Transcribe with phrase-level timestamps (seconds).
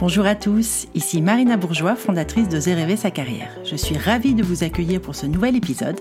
[0.00, 3.50] Bonjour à tous, ici Marina Bourgeois, fondatrice de Rêver sa carrière.
[3.64, 5.98] Je suis ravie de vous accueillir pour ce nouvel épisode.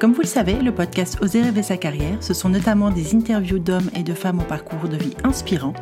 [0.00, 3.60] Comme vous le savez, le podcast Oser rêver sa carrière, ce sont notamment des interviews
[3.60, 5.72] d'hommes et de femmes au parcours de vie inspirant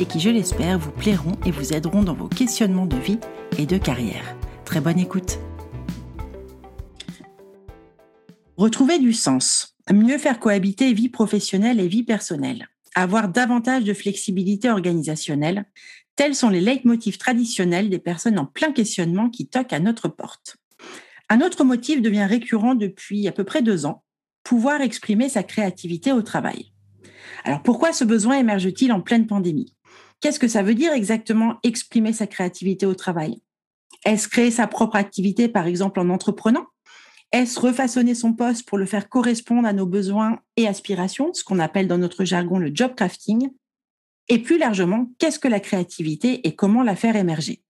[0.00, 3.20] et qui, je l'espère, vous plairont et vous aideront dans vos questionnements de vie
[3.58, 4.34] et de carrière.
[4.64, 5.38] Très bonne écoute.
[8.56, 14.68] Retrouver du sens, mieux faire cohabiter vie professionnelle et vie personnelle, avoir davantage de flexibilité
[14.68, 15.64] organisationnelle,
[16.16, 20.56] Tels sont les leitmotifs traditionnels des personnes en plein questionnement qui toquent à notre porte.
[21.28, 24.04] Un autre motif devient récurrent depuis à peu près deux ans,
[24.44, 26.72] pouvoir exprimer sa créativité au travail.
[27.44, 29.74] Alors pourquoi ce besoin émerge-t-il en pleine pandémie?
[30.20, 33.42] Qu'est-ce que ça veut dire exactement exprimer sa créativité au travail?
[34.04, 36.66] Est-ce créer sa propre activité, par exemple en entreprenant?
[37.32, 41.58] Est-ce refaçonner son poste pour le faire correspondre à nos besoins et aspirations, ce qu'on
[41.58, 43.50] appelle dans notre jargon le job crafting?
[44.28, 47.62] Et plus largement, qu'est-ce que la créativité et comment la faire émerger?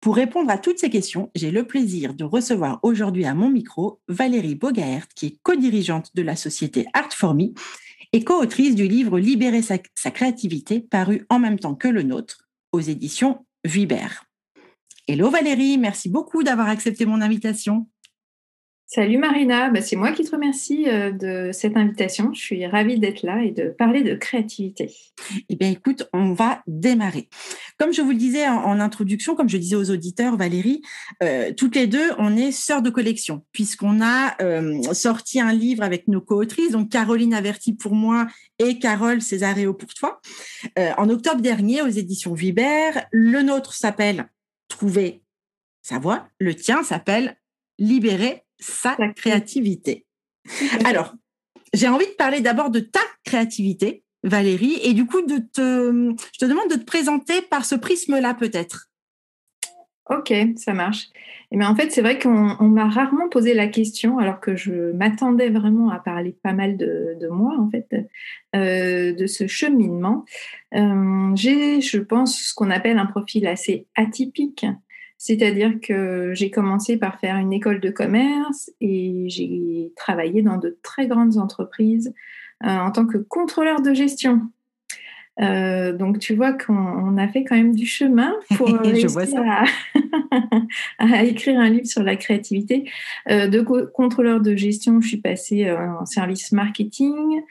[0.00, 4.02] Pour répondre à toutes ces questions, j'ai le plaisir de recevoir aujourd'hui à mon micro
[4.06, 7.54] Valérie Bogaert, qui est co-dirigeante de la société Art for Me
[8.12, 9.78] et co-autrice du livre Libérer sa,
[10.10, 14.26] créativité, paru en même temps que le nôtre aux éditions Vibert.
[15.08, 17.88] Hello Valérie, merci beaucoup d'avoir accepté mon invitation.
[18.86, 22.34] Salut Marina, bah, c'est moi qui te remercie euh, de cette invitation.
[22.34, 24.94] Je suis ravie d'être là et de parler de créativité.
[25.48, 27.30] Eh bien écoute, on va démarrer.
[27.78, 30.82] Comme je vous le disais en, introduction, comme je disais aux auditeurs, Valérie,
[31.22, 35.82] euh, toutes les deux, on est sœurs de collection, puisqu'on a euh, sorti un livre
[35.82, 38.26] avec nos co-autrices, donc Caroline Averti pour moi
[38.58, 40.20] et Carole Césareo pour toi,
[40.76, 43.06] en octobre dernier aux éditions Vibert.
[43.10, 44.28] Le nôtre s'appelle
[44.68, 45.22] Trouver
[45.82, 47.36] sa voix, le tien s'appelle
[47.78, 50.06] Libérer sa créativité.
[50.84, 51.14] Alors,
[51.72, 56.38] j'ai envie de parler d'abord de ta créativité, Valérie, et du coup, de te, je
[56.38, 58.88] te demande de te présenter par ce prisme-là, peut-être.
[60.10, 61.08] Ok, ça marche.
[61.50, 64.92] Et mais en fait, c'est vrai qu'on m'a rarement posé la question, alors que je
[64.92, 67.88] m'attendais vraiment à parler pas mal de, moi, en fait,
[68.54, 70.26] euh, de ce cheminement.
[70.74, 74.66] Euh, j'ai, je pense, ce qu'on appelle un profil assez atypique.
[75.26, 80.78] C'est-à-dire que j'ai commencé par faire une école de commerce et j'ai travaillé dans de
[80.82, 82.12] très grandes entreprises
[82.62, 84.42] euh, en tant que contrôleur de gestion.
[85.40, 89.18] Euh, donc tu vois qu'on a fait quand même du chemin pour réussir
[90.98, 92.88] à, écrire un livre sur la créativité.
[93.30, 97.42] Euh, de contrôleur de gestion, je suis passée euh, en service marketing.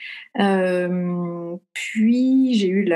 [1.73, 2.89] puis j'ai eu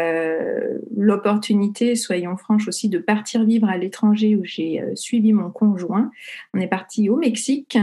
[0.96, 6.12] l'opportunité, soyons franches aussi, de partir vivre à l'étranger où j'ai suivi mon conjoint.
[6.54, 7.78] On est parti au Mexique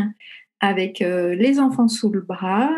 [0.61, 2.71] avec les enfants sous le bras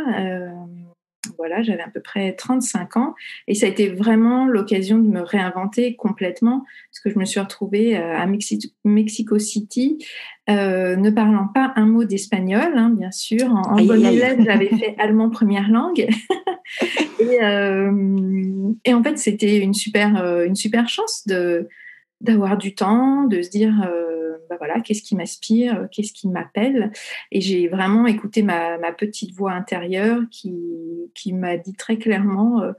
[1.37, 3.15] voilà, j'avais à peu près 35 ans
[3.49, 7.41] et ça a été vraiment l'occasion de me réinventer complètement parce que je me suis
[7.41, 8.27] retrouvée euh, à
[8.85, 9.99] Mexico City,
[10.49, 13.53] euh, ne parlant pas un mot d'espagnol, hein, bien sûr.
[13.53, 16.07] En, bonne élève, j'avais fait allemand première langue.
[17.21, 21.69] et, euh, et, en fait, c'était une super, une super chance de
[22.23, 23.91] d'avoir du temps, de se dire
[24.49, 26.93] bah voilà, qu'est-ce qui m'inspire, euh, qu'est-ce qui m'appelle.
[27.33, 30.55] Et j'ai vraiment écouté ma, petite voix intérieure qui,
[31.15, 32.73] qui m'a dit très clairement euh,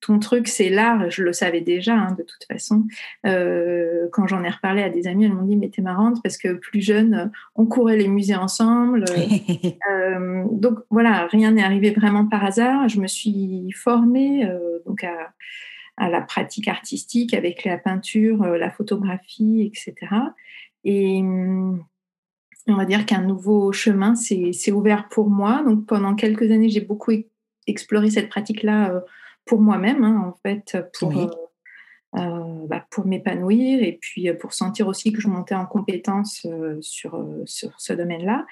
[0.00, 1.10] ton truc, c'est l'art.
[1.10, 2.84] Je le savais déjà, hein, de toute façon.
[3.26, 6.36] Euh, quand j'en ai reparlé à des amis, elles m'ont dit Mais t'es marrante parce
[6.36, 9.04] que plus jeune, on courait les musées ensemble.
[10.50, 12.88] donc voilà, rien n'est arrivé vraiment par hasard.
[12.88, 14.48] Je me suis formée
[14.86, 15.32] donc à
[15.96, 19.94] à la pratique artistique avec la peinture, la photographie, etc.
[20.84, 21.84] Et hum,
[22.68, 25.62] on va dire qu'un nouveau chemin s'est ouvert pour moi.
[25.64, 27.12] Donc pendant quelques années, j'ai beaucoup
[27.66, 29.02] exploré cette pratique-là
[29.44, 35.12] pour moi-même, hein, en fait, pour, euh, bah, pour m'épanouir et puis pour sentir aussi
[35.12, 36.46] que je montais en compétence
[36.80, 38.46] sur, sur ce domaine-là.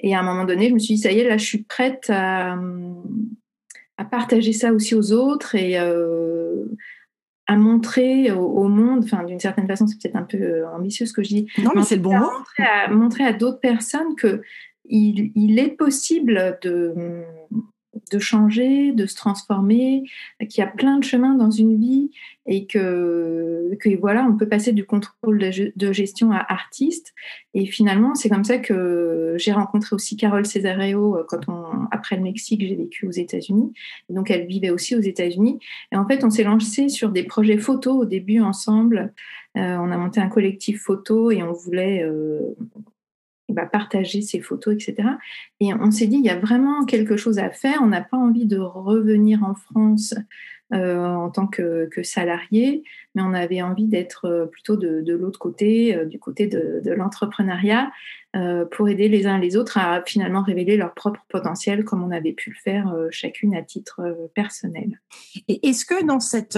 [0.00, 1.62] Et à un moment donné, je me suis dit, ça y est, là, je suis
[1.62, 2.58] prête à,
[3.98, 5.78] à partager ça aussi aux autres et
[7.50, 11.12] à montrer au, monde, enfin d'une certaine façon c'est peut-être un peu euh, ambitieux ce
[11.12, 11.46] que je dis.
[11.58, 12.30] Non mais c'est le bon mot.
[12.30, 14.42] Montrer à, montrer à d'autres personnes que
[14.84, 16.94] il, il, est possible de
[18.10, 20.04] de changer, de se transformer,
[20.48, 22.10] qu'il y a plein de chemins dans une vie
[22.46, 27.14] et que, voilà, on peut passer du contrôle de, gestion à artiste.
[27.54, 32.16] Et finalement, c'est comme ça que j'ai rencontré aussi Carole Cesareo euh, quand on, après
[32.16, 33.72] le Mexique, j'ai vécu aux États-Unis.
[34.08, 35.58] Donc, elle vivait aussi aux États-Unis.
[35.92, 39.12] Et en fait, on s'est lancé sur des projets photos au début ensemble.
[39.56, 42.56] Euh, on a monté un collectif photo et on voulait euh,
[43.54, 45.08] va partager ses photos, etc.
[45.60, 47.80] Et on s'est dit, il y a vraiment quelque chose à faire.
[47.82, 50.14] On n'a pas envie de revenir en France
[50.72, 52.84] en tant que, que salarié,
[53.14, 57.90] mais on avait envie d'être plutôt de, de l'autre côté, du côté de, de l'entrepreneuriat,
[58.70, 62.32] pour aider les uns les autres à finalement révéler leur propre potentiel, comme on avait
[62.32, 65.00] pu le faire chacune à titre personnel.
[65.48, 66.56] Et est-ce que dans cette,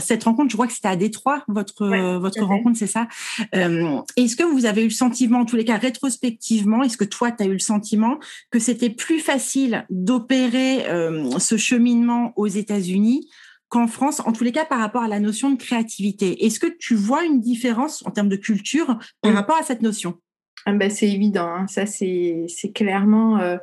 [0.00, 1.88] cette rencontre, je vois que c'était à Détroit, votre,
[2.18, 3.08] votre rencontre, c'est ça?
[3.52, 7.32] Est-ce que vous avez eu le sentiment, en tous les cas rétrospectivement, est-ce que toi,
[7.32, 8.20] tu as eu le sentiment
[8.52, 10.84] que c'était plus facile d'opérer
[11.38, 13.28] ce cheminement aux États-Unis
[13.70, 16.44] qu'en France, en tous les cas par rapport à la notion de créativité.
[16.44, 20.18] Est-ce que tu vois une différence en termes de culture par rapport à cette notion?
[20.66, 21.66] Ah ben, C'est évident, hein.
[21.66, 23.38] ça c'est clairement...
[23.38, 23.56] Euh,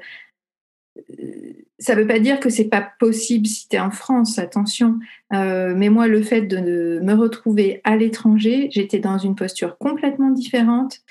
[1.79, 4.97] ça ne veut pas dire que c'est pas possible si tu es en France, attention.
[5.31, 10.31] Euh, mais moi, le fait de me retrouver à l'étranger, j'étais dans une posture complètement
[10.31, 11.01] différente.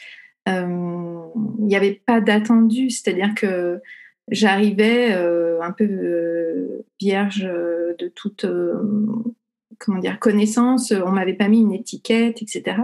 [0.48, 1.20] Euh,
[1.60, 3.81] il n'y avait pas d'attendu, c'est-à-dire que
[4.28, 8.46] j'arrivais euh, un peu euh, vierge de toute
[9.78, 10.93] comment dire connaissance.
[10.93, 12.76] On m'avait pas mis une étiquette, etc.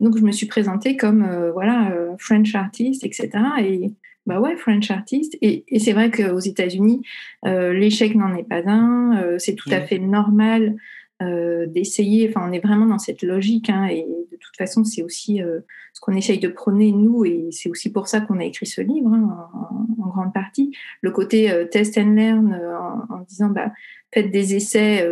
[0.00, 3.30] Donc je me suis présentée comme voilà French artist, etc.
[3.60, 3.92] Et
[4.26, 5.36] bah ouais, French artist.
[5.40, 7.02] Et, et c'est vrai qu'aux États-Unis,
[7.44, 9.38] l'échec n'en est pas un.
[9.38, 10.76] c'est tout à fait normal
[11.20, 15.02] euh, d'essayer, enfin on est vraiment dans cette logique, hein, et de toute façon c'est
[15.02, 15.58] aussi euh,
[15.92, 18.80] ce qu'on essaye de prôner nous, et c'est aussi pour ça qu'on a écrit ce
[18.80, 19.50] livre hein,
[19.98, 23.72] en, grande partie, le côté euh, test and learn en, en, disant bah,
[24.14, 25.04] faites des essais,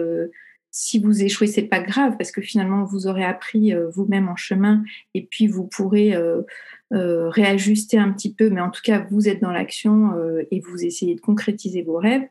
[0.70, 4.84] si vous échouez c'est pas grave parce que finalement vous aurez appris vous-même en chemin
[5.14, 6.14] et puis vous pourrez
[6.92, 10.12] réajuster un petit peu, mais en tout cas vous êtes dans l'action
[10.50, 12.28] et vous essayez de concrétiser vos rêves.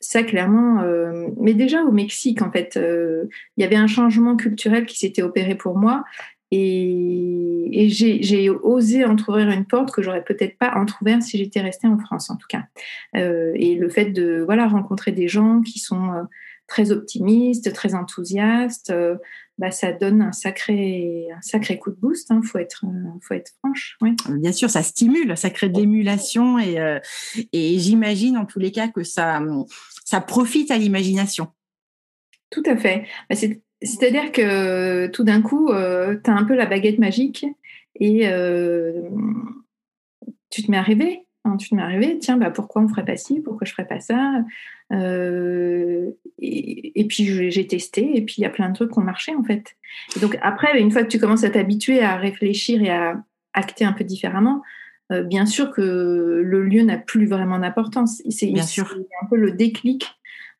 [0.00, 0.80] Ça, clairement.
[0.80, 3.26] Euh, mais déjà au Mexique, en fait, euh,
[3.56, 6.04] il y avait un changement culturel qui s'était opéré pour moi.
[6.50, 11.98] Et, j'ai osé entrouvrir une porte que j'aurais peut-être pas entrouverte si j'étais restée en
[11.98, 12.64] France, en tout cas.
[13.16, 16.26] Euh, et le fait de voilà rencontrer des gens qui sont
[16.66, 18.92] très optimistes, très enthousiastes,
[19.60, 22.28] bah, ça donne un sacré, un sacré coup de boost.
[22.30, 22.84] Il hein, faut, être,
[23.22, 23.98] faut être franche.
[24.28, 26.98] Bien sûr, ça stimule, ça crée de l'émulation et,
[27.52, 29.40] et j'imagine en tous les cas que ça,
[30.04, 31.48] ça profite à l'imagination.
[32.50, 33.06] Tout à fait.
[33.28, 33.36] Bah,
[33.82, 37.46] c'est-à-dire que tout d'un coup, euh, tu as un peu la baguette magique
[37.94, 39.08] et euh,
[40.50, 41.26] tu te mets à rêver.
[41.44, 43.64] Hein, tu te mets à rêver, tiens, bah, pourquoi on ne ferait pas ci, pourquoi
[43.64, 44.44] je ne ferais pas ça
[44.92, 49.02] euh, et, puis j'ai testé, et puis il y a plein de trucs qui ont
[49.02, 49.76] marché en fait.
[50.20, 53.22] donc après, une fois que tu commences à t'habituer à réfléchir et à
[53.54, 54.62] acter un peu différemment,
[55.12, 58.22] euh, bien sûr que le lieu n'a plus vraiment d'importance.
[58.28, 60.06] C'est un peu le déclic,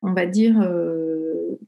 [0.01, 1.59] on va dire, euh,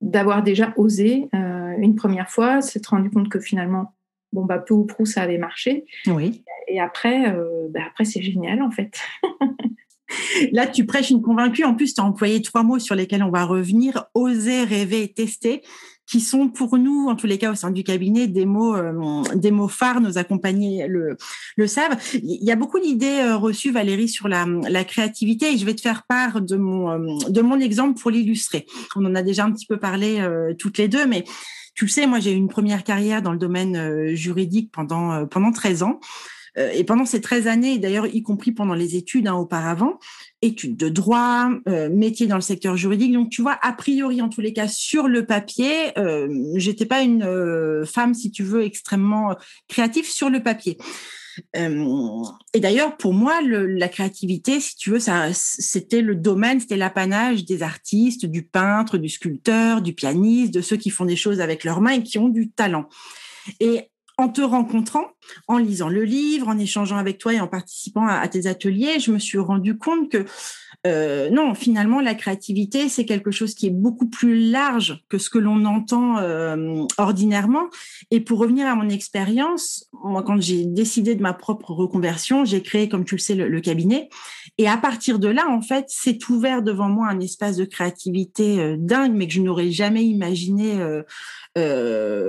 [0.00, 3.94] d'avoir déjà osé une première fois, s'être rendu compte que finalement,
[4.32, 5.84] bon, bah, peu ou prou, ça avait marché.
[6.06, 6.44] Oui.
[6.68, 7.34] Et après,
[7.70, 8.98] bah, après c'est génial, en fait.
[10.52, 11.64] Là, tu prêches une convaincue.
[11.64, 15.12] En plus, tu as employé trois mots sur lesquels on va revenir oser, rêver et
[15.12, 15.62] tester
[16.10, 19.22] qui sont pour nous, en tous les cas au sein du cabinet, des mots, euh,
[19.36, 20.00] des mots phares.
[20.00, 21.16] Nos accompagnés le,
[21.56, 21.96] le savent.
[22.14, 25.74] Il y a beaucoup d'idées euh, reçues, Valérie, sur la, la, créativité, et je vais
[25.74, 26.98] te faire part de mon, euh,
[27.28, 28.66] de mon exemple pour l'illustrer.
[28.96, 30.20] On en a déjà un petit peu parlé
[30.58, 31.24] toutes les deux, mais
[31.74, 35.52] tu le sais, moi, j'ai eu une première carrière dans le domaine juridique pendant pendant
[35.52, 36.00] 13 ans.
[36.58, 39.98] Euh, et pendant ces 13 années, d'ailleurs y compris pendant les études hein, auparavant,
[40.42, 43.12] études de droit, euh, métier dans le secteur juridique.
[43.12, 47.02] Donc tu vois, a priori en tous les cas sur le papier, euh, j'étais pas
[47.02, 49.36] une euh, femme, si tu veux, extrêmement
[49.68, 50.76] créative sur le papier.
[51.54, 54.98] Et d'ailleurs, pour moi, la créativité, si tu veux,
[55.32, 60.76] c'était le domaine, c'était l'apanage des artistes, du peintre, du sculpteur, du pianiste, de ceux
[60.76, 62.88] qui font des choses avec leurs mains et qui ont du talent.
[63.60, 65.06] Et en te rencontrant,
[65.48, 69.12] en lisant le livre, en échangeant avec toi et en participant à, tes ateliers, je
[69.12, 70.24] me suis rendu compte que
[70.86, 75.28] euh, non, finalement, la créativité, c'est quelque chose qui est beaucoup plus large que ce
[75.28, 77.68] que l'on entend euh, ordinairement.
[78.10, 82.62] Et pour revenir à mon expérience, moi, quand j'ai décidé de ma propre reconversion, j'ai
[82.62, 84.08] créé, comme tu le sais, le, cabinet.
[84.56, 88.58] Et à partir de là, en fait, c'est ouvert devant moi un espace de créativité
[88.58, 90.78] euh, dingue, mais que je n'aurais jamais imaginé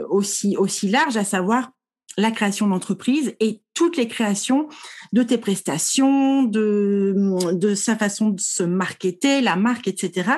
[0.09, 1.71] aussi large, à savoir
[2.17, 4.67] la création d'entreprise et toutes les créations
[5.13, 10.31] de tes prestations, de, sa façon de se marketer, la marque, etc.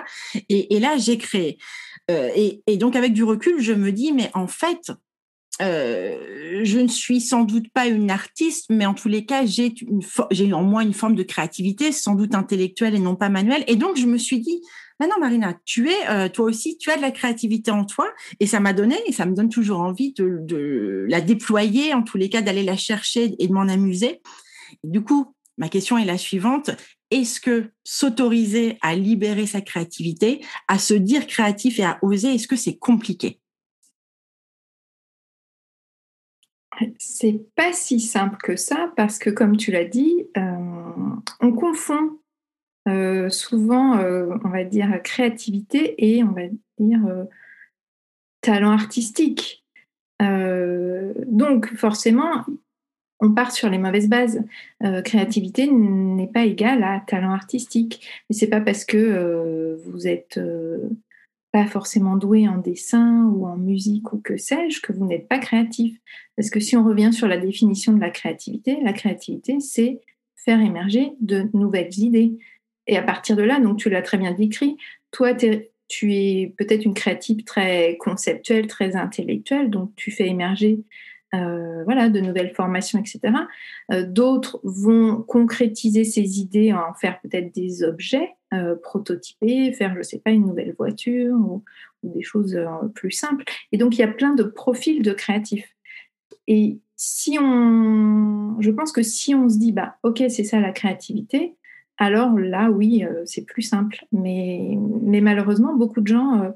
[0.49, 1.57] Et, là, j'ai créé.
[2.11, 4.91] Euh, et, donc, avec du recul, je me dis, mais en fait,
[5.61, 9.73] euh, je ne suis sans doute pas une artiste, mais en tous les cas, j'ai
[10.53, 13.63] en moi une forme de créativité, sans doute intellectuelle et non pas manuelle.
[13.67, 14.61] Et donc, je me suis dit,
[15.01, 18.07] non, Marina, tu es, euh, toi aussi, tu as de la créativité en toi.
[18.39, 22.17] Et ça m'a donné, et ça me donne toujours envie de, la déployer, en tous
[22.17, 24.21] les cas, d'aller la chercher et de m'en amuser.
[24.83, 26.71] Du coup, ma question est la suivante.
[27.11, 32.47] est-ce que s'autoriser à libérer sa créativité, à se dire créatif et à oser, est-ce
[32.47, 33.39] que c'est compliqué?
[36.97, 42.17] C'est pas si simple que ça parce que, comme tu l'as dit, euh, on confond
[42.87, 46.41] euh, souvent, euh, on va dire, créativité et on va
[46.79, 47.01] dire
[48.41, 49.63] talent artistique.
[50.19, 52.45] donc, forcément,
[53.19, 54.43] on part sur les mauvaises bases.
[55.05, 58.05] créativité n'est pas égale à talent artistique.
[58.29, 60.39] Mais c'est pas parce que vous êtes
[61.53, 65.37] pas forcément doué en dessin ou en musique ou que sais-je, que vous n'êtes pas
[65.37, 65.97] créatif.
[66.35, 70.01] Parce que si on revient sur la définition de la créativité, la créativité, c'est
[70.35, 72.33] faire émerger de nouvelles idées.
[72.87, 74.77] Et à partir de là, donc tu l'as très bien décrit,
[75.11, 80.83] toi, tu es peut-être une créative très conceptuelle, très intellectuelle, donc tu fais émerger
[81.33, 83.33] euh, voilà, de nouvelles formations, etc.
[83.91, 89.97] Euh, d'autres vont concrétiser ces idées, en faire peut-être des objets euh, prototypés, faire, je
[89.97, 91.63] ne sais pas, une nouvelle voiture ou,
[92.03, 92.59] des choses
[92.93, 93.45] plus simples.
[93.71, 95.73] Et donc, il y a plein de profils de créatifs.
[96.47, 100.73] Et si on, je pense que si on se dit, bah, ok, c'est ça la
[100.73, 101.55] créativité,
[101.97, 104.05] alors là, oui, c'est plus simple.
[104.11, 106.53] Mais, mais malheureusement, beaucoup de gens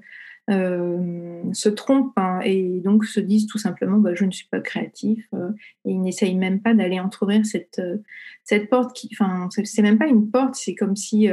[0.49, 4.61] euh, se trompent hein, et donc se disent tout simplement bah, je ne suis pas
[4.61, 5.49] créatif euh,
[5.83, 7.97] et ils n'essayent même pas d'aller entrouvrir cette, euh,
[8.45, 11.27] cette porte qui, enfin, c'est même pas une porte, c'est comme si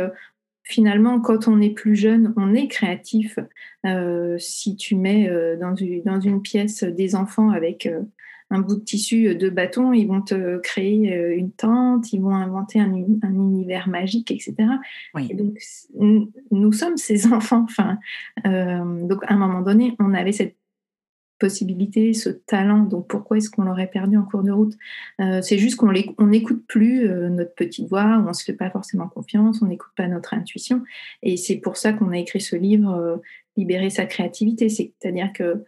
[0.64, 3.38] finalement, quand on est plus jeune, on est créatif.
[4.38, 5.30] si tu mets
[5.60, 7.88] dans, une, dans une pièce des enfants avec
[8.54, 12.20] un bout de tissu, euh, de bâton, ils vont te créer euh, une tente, ils
[12.20, 14.54] vont inventer un, univers magique, etc.
[15.28, 15.58] Et donc,
[16.50, 17.64] nous sommes ces enfants.
[17.64, 17.98] Enfin,
[18.46, 20.56] euh, donc, à un moment donné, on avait cette
[21.40, 22.84] possibilité, ce talent.
[22.84, 24.74] Donc, pourquoi est-ce qu'on l'aurait perdu en cours de route?
[25.18, 25.92] C'est juste qu'on
[26.26, 30.06] n'écoute plus notre petite voix, on ne se fait pas forcément confiance, on n'écoute pas
[30.06, 30.82] notre intuition.
[31.22, 33.20] Et c'est pour ça qu'on a écrit ce livre,
[33.56, 34.68] Libérer sa créativité.
[34.68, 35.64] C'est-à-dire que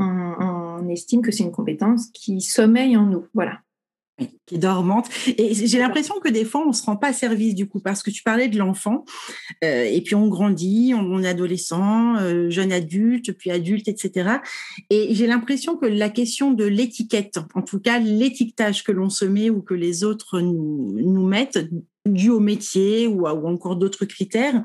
[0.00, 3.26] on, estime que c'est une compétence qui sommeille en nous.
[3.34, 3.60] Voilà
[4.46, 5.08] qui est dormante.
[5.38, 8.10] Et j'ai l'impression que des fois, on se rend pas service du coup, parce que
[8.10, 9.04] tu parlais de l'enfant,
[9.64, 14.38] euh, et puis on grandit, on, est adolescent, euh, jeune adulte, puis adulte, etc.
[14.90, 19.24] Et j'ai l'impression que la question de l'étiquette, en tout cas l'étiquetage que l'on se
[19.24, 21.58] met ou que les autres nous, nous mettent,
[22.06, 24.62] dû au métier ou, ou encore d'autres critères,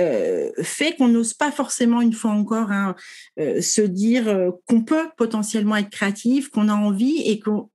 [0.00, 2.94] euh, fait qu'on n'ose pas forcément, une fois encore, hein,
[3.38, 7.68] euh, se dire euh, qu'on peut potentiellement être créatif, qu'on a envie et qu'on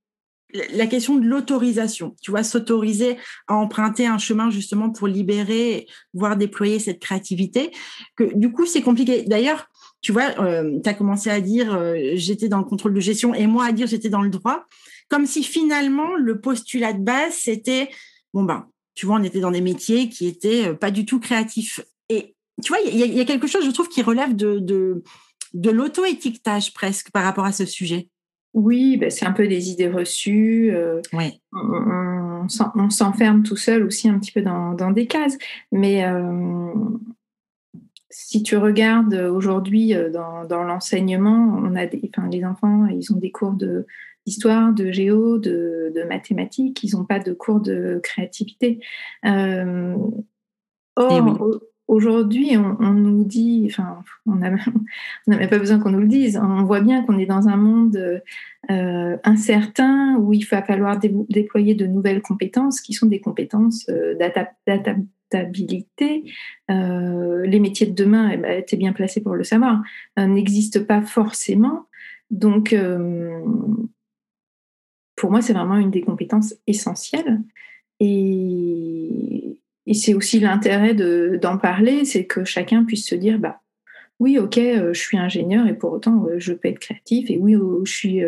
[0.53, 6.37] la question de l'autorisation, tu vois, s'autoriser à emprunter un chemin justement pour libérer, voire
[6.37, 7.71] déployer cette créativité,
[8.15, 9.23] que du coup c'est compliqué.
[9.23, 9.67] D'ailleurs,
[10.01, 11.77] tu vois, tu as commencé à dire
[12.13, 14.65] j'étais dans le contrôle de gestion et moi à dire j'étais dans le droit,
[15.09, 17.89] comme si finalement le postulat de base c'était
[18.33, 21.19] bon ben tu vois, on était dans des métiers qui étaient euh, pas du tout
[21.19, 21.81] créatifs.
[22.09, 26.73] Et tu vois, il y, a quelque chose, je trouve, qui relève de, de, l'auto-étiquetage
[26.73, 28.07] presque par rapport à ce sujet.
[28.55, 30.71] Oui, ben c'est un peu des idées reçues.
[30.73, 31.01] Euh,
[31.53, 35.37] On, s'enferme tout seul aussi un petit peu dans, des cases.
[35.71, 36.73] Mais euh,
[38.09, 43.17] si tu regardes aujourd'hui dans, dans l'enseignement, on a des, enfin, les enfants, ils ont
[43.17, 43.85] des cours de,
[44.25, 48.79] d'histoire, de géo, de, mathématiques, ils n'ont pas de cours de créativité.
[49.25, 49.95] Euh,
[50.95, 54.49] or, aujourd'hui, on, nous dit, enfin, on n'a
[55.27, 58.21] même pas besoin qu'on nous le dise, on voit bien qu'on est dans un monde
[58.71, 64.15] euh, incertain où il va falloir déployer de nouvelles compétences qui sont des compétences euh,
[64.15, 66.23] d'adaptabilité.
[66.69, 69.81] les métiers de demain, eh ben, tu es bien placé pour le savoir,
[70.17, 71.85] n'existent pas forcément.
[72.31, 72.75] Donc,
[75.15, 77.41] pour moi, c'est vraiment une des compétences essentielles.
[77.99, 79.57] Et,
[79.93, 83.61] c'est aussi l'intérêt d'en parler, c'est que chacun puisse se dire, bah,
[84.19, 87.29] oui, ok, euh, je suis ingénieur et pour autant, euh, je peux être créatif.
[87.29, 88.21] Et oui, euh, je suis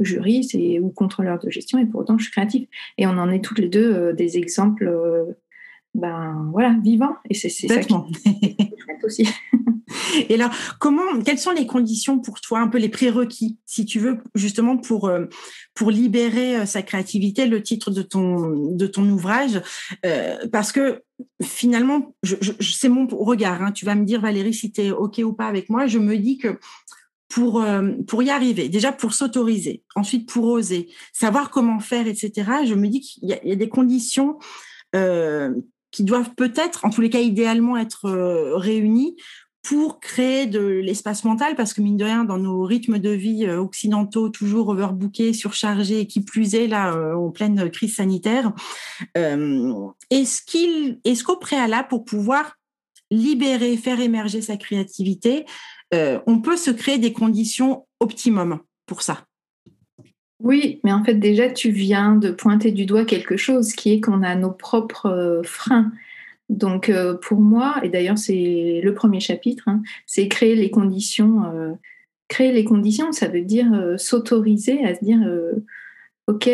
[0.00, 2.68] juriste et, ou contrôleur de gestion et pour autant, je suis créatif.
[2.98, 4.90] Et on en est toutes les deux des exemples
[5.94, 7.16] ben voilà, vivants.
[7.28, 7.66] Et c'est ça
[9.04, 9.28] aussi.
[10.28, 13.98] Et alors, comment, quelles sont les conditions pour toi, un peu les prérequis, si tu
[13.98, 15.26] veux, justement pour euh,
[15.74, 19.60] pour libérer euh, sa créativité, le titre de ton de ton ouvrage,
[20.06, 21.02] euh, parce que
[21.42, 23.62] finalement, je, c'est mon regard.
[23.62, 25.86] Hein, tu vas me dire, Valérie, si tu es ok ou pas avec moi.
[25.86, 26.58] Je me dis que
[27.28, 27.64] pour
[28.06, 32.32] pour y arriver, déjà pour s'autoriser, ensuite pour oser, savoir comment faire, etc.
[32.66, 34.38] Je me dis qu'il y, a des conditions
[35.92, 38.10] qui doivent peut-être, en tous les cas idéalement, être
[38.56, 39.16] réunies
[39.62, 43.46] pour créer de l'espace mental, parce que mine de rien, dans nos rythmes de vie
[43.46, 48.52] euh, occidentaux, toujours overbookés, surchargés, qui plus est là euh, en pleine crise sanitaire,
[49.16, 49.72] euh,
[50.10, 52.56] est-ce qu'il, est-ce qu'au préalable, pour pouvoir
[53.10, 55.44] libérer, faire émerger sa créativité,
[56.26, 59.26] on peut se créer des conditions optimum pour ça?
[60.42, 64.00] Oui, mais en fait déjà tu viens de pointer du doigt quelque chose qui est
[64.00, 65.92] qu'on a nos propres freins.
[66.48, 71.44] Donc euh, pour moi, et d'ailleurs c'est le premier chapitre, hein, c'est créer les conditions.
[71.44, 71.72] Euh,
[72.28, 75.20] créer les conditions, ça veut dire euh, s'autoriser à se dire,
[76.26, 76.48] ok,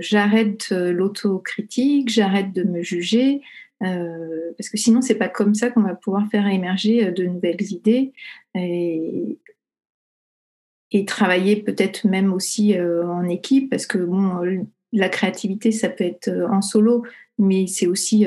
[0.00, 3.40] j'arrête l'autocritique, j'arrête de me juger,
[3.80, 8.12] parce que sinon c'est pas comme ça qu'on va pouvoir faire émerger de nouvelles idées
[10.92, 16.30] et travailler peut-être même aussi en équipe, parce que bon, la créativité ça peut être
[16.50, 17.04] en solo,
[17.38, 18.26] mais c'est aussi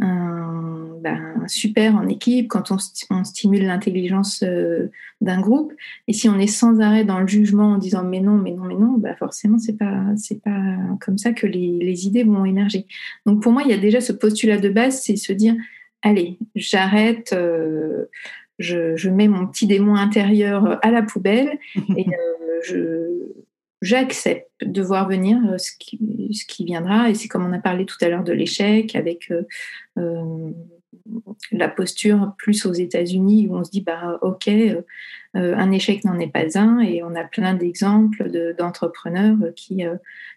[0.00, 4.90] ben, super en équipe, quand on, stimule l'intelligence euh,
[5.20, 5.72] d'un groupe.
[6.06, 8.64] Et si on est sans arrêt dans le jugement en disant mais non, mais non,
[8.64, 10.04] mais non, ben forcément c'est pas
[10.44, 12.86] pas comme ça que les, idées vont émerger.
[13.26, 15.56] Donc pour moi il y a déjà ce postulat de base, c'est se dire
[16.02, 17.32] allez j'arrête.
[17.32, 18.06] Euh,
[18.58, 21.58] je, mets mon petit démon intérieur à la poubelle
[21.96, 23.34] et euh,
[23.82, 27.10] j'accepte de voir venir euh, ce qui, ce qui viendra.
[27.10, 29.42] Et c'est comme on a parlé tout à l'heure de l'échec, avec euh,
[29.98, 30.50] euh,
[31.52, 34.50] la posture plus aux États-Unis où on se dit, bah, OK,
[35.34, 36.80] un échec n'en est pas un.
[36.80, 39.84] Et on a plein d'exemples d'entrepreneurs qui,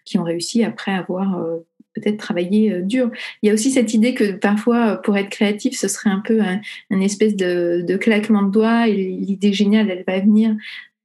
[0.04, 1.44] qui ont réussi après avoir
[1.94, 3.10] peut-être travaillé dur.
[3.42, 6.40] Il y a aussi cette idée que parfois, pour être créatif, ce serait un peu
[6.40, 10.56] un, espèce de, de, claquement de doigts et l'idée géniale, elle va venir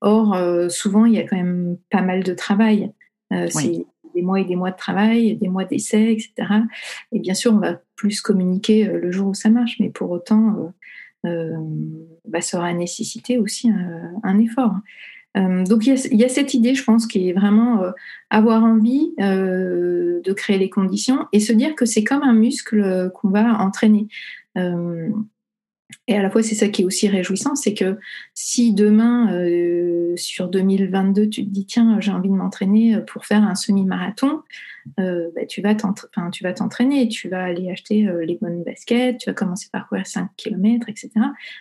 [0.01, 2.91] Or, euh, souvent, il y a quand même pas mal de travail.
[3.33, 6.31] Euh, c'est des mois et des mois de travail, des mois d'essai, etc.
[7.11, 10.11] Et bien sûr, on va plus communiquer euh, le jour où ça marche, mais pour
[10.11, 10.73] autant,
[11.23, 13.69] bah, ça aura nécessité aussi
[14.23, 14.75] un, effort.
[15.65, 17.81] Donc il y, a, cette idée, je pense, qui est vraiment
[18.29, 23.29] avoir envie de créer les conditions et se dire que c'est comme un muscle qu'on
[23.29, 24.07] va entraîner.
[26.09, 27.97] Et à la fois, c'est ça qui est aussi réjouissant, c'est que
[28.33, 33.25] si demain, euh, sur 2022, tu te dis, tiens, j'ai envie de m'entraîner euh, pour
[33.25, 34.41] faire un semi-marathon,
[35.01, 39.67] euh, bah, tu vas t'entraîner, tu vas aller acheter les bonnes baskets, tu vas commencer
[39.69, 41.09] par courir 5 km, etc.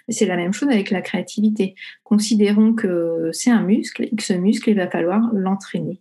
[0.09, 1.75] c'est la même chose avec la créativité.
[2.05, 6.01] Considérons que c'est un muscle et que ce muscle, il va falloir l'entraîner.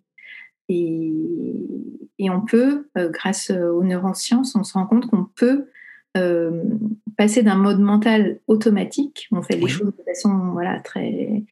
[0.69, 1.11] Et,
[2.19, 5.67] et, on peut, grâce aux neurosciences, on se rend compte qu'on peut
[6.15, 6.63] euh,
[7.17, 11.43] passer d'un mode mental automatique, on fait les choses de façon voilà, très,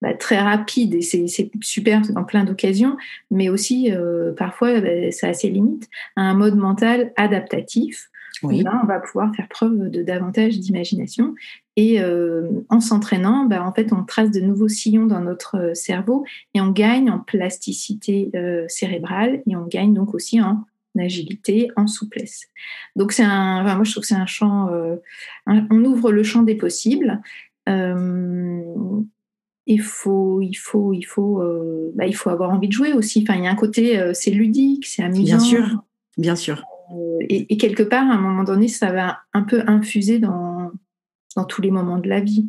[0.00, 2.96] bah, très rapide et c'est super dans plein d'occasions,
[3.30, 8.08] mais aussi euh, parfois bah, ça a ses limites, à un mode mental adaptatif.
[8.44, 8.62] Oui.
[8.84, 11.34] on va pouvoir faire preuve de davantage d'imagination
[11.74, 16.24] et euh, en s'entraînant, bah, en fait, on trace de nouveaux sillons dans notre cerveau
[16.54, 18.30] et on gagne en plasticité
[18.68, 20.64] cérébrale et on gagne donc aussi en
[20.98, 22.46] agilité, en souplesse.
[22.96, 24.96] Donc c'est un, moi je trouve que c'est un champ, euh,
[25.46, 27.20] on ouvre le champ des possibles.
[27.68, 28.62] Euh,
[29.66, 33.22] il faut, il faut, il faut, euh, bah, il faut avoir envie de jouer aussi.
[33.22, 35.22] Enfin, il y a un côté, c'est ludique, c'est amusant.
[35.22, 35.82] Bien sûr,
[36.16, 36.62] bien sûr.
[37.20, 40.70] Et, quelque part, à un moment donné, ça va un peu infuser dans,
[41.36, 42.48] dans tous les moments de la vie.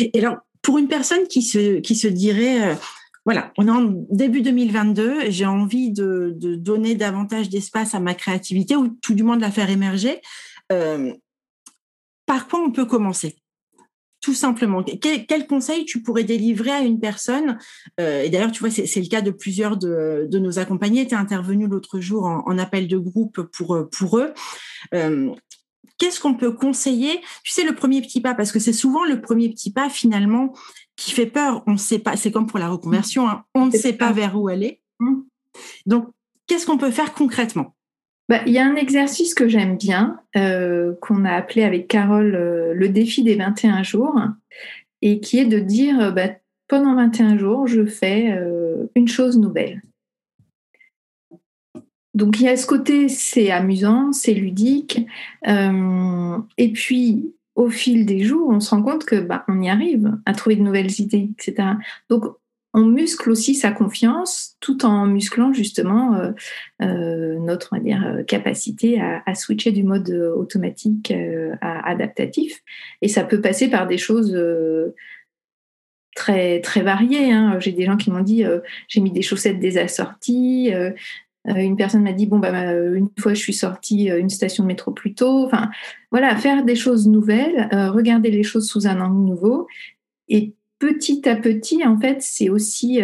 [0.00, 2.76] Et alors, pour une personne qui se, qui se dirait,
[3.28, 8.14] voilà, on est en début 2022 et j'ai envie de, donner davantage d'espace à ma
[8.14, 10.22] créativité ou tout du moins de la faire émerger.
[10.72, 11.12] Euh,
[12.24, 13.36] par quoi on peut commencer?
[14.22, 14.82] Tout simplement.
[14.82, 17.58] Quel, conseil tu pourrais délivrer à une personne?
[18.00, 21.06] Euh, Et d'ailleurs, tu vois, c'est le cas de plusieurs de, nos accompagnés.
[21.06, 24.32] Tu es intervenu l'autre jour en, appel de groupe pour, pour eux.
[24.94, 25.34] Euh,
[25.98, 27.20] qu'est-ce qu'on peut conseiller?
[27.44, 30.54] Tu sais, le premier petit pas, parce que c'est souvent le premier petit pas finalement
[30.98, 31.62] qui fait peur.
[31.66, 33.44] On ne sait pas, c'est comme pour la reconversion, hein.
[33.54, 34.82] on ne sait pas vers où aller.
[34.98, 35.20] Mmh.
[35.86, 36.08] Donc,
[36.46, 37.76] qu'est-ce qu'on peut faire concrètement?
[38.28, 42.34] Bah, il y a un exercice que j'aime bien, euh, qu'on a appelé avec Carole
[42.34, 44.20] euh, le défi des 21 jours,
[45.00, 46.30] et qui est de dire euh, bah,
[46.66, 48.36] pendant 21 jours, je fais
[48.94, 49.80] une chose nouvelle.
[52.12, 55.06] Donc il y a ce côté, c'est amusant, c'est ludique,
[55.46, 60.16] et puis au fil des jours, on se rend compte que bah, on y arrive
[60.26, 61.70] à trouver de nouvelles idées, etc.
[62.08, 62.24] Donc
[62.72, 66.30] on muscle aussi sa confiance tout en musclant justement euh,
[66.82, 72.62] euh, notre dire, capacité à, switcher du mode automatique euh, à adaptatif.
[73.02, 74.38] Et ça peut passer par des choses
[76.14, 77.32] très très variées.
[77.32, 77.58] Hein.
[77.58, 78.44] J'ai des gens qui m'ont dit
[78.86, 80.70] j'ai mis des chaussettes des assorties,
[81.56, 84.92] une personne m'a dit bon bah une fois je suis sortie une station de métro
[84.92, 85.44] plus tôt.
[85.44, 85.70] Enfin
[86.10, 89.66] voilà, faire des choses nouvelles, regarder les choses sous un angle nouveau
[90.28, 93.00] et petit à petit en fait c'est aussi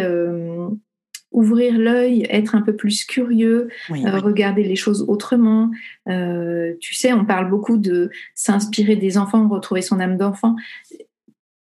[1.31, 5.69] ouvrir l'œil, être un peu plus curieux, regarder les choses autrement.
[6.07, 10.55] tu sais, on parle beaucoup de s'inspirer des enfants, retrouver son âme d'enfant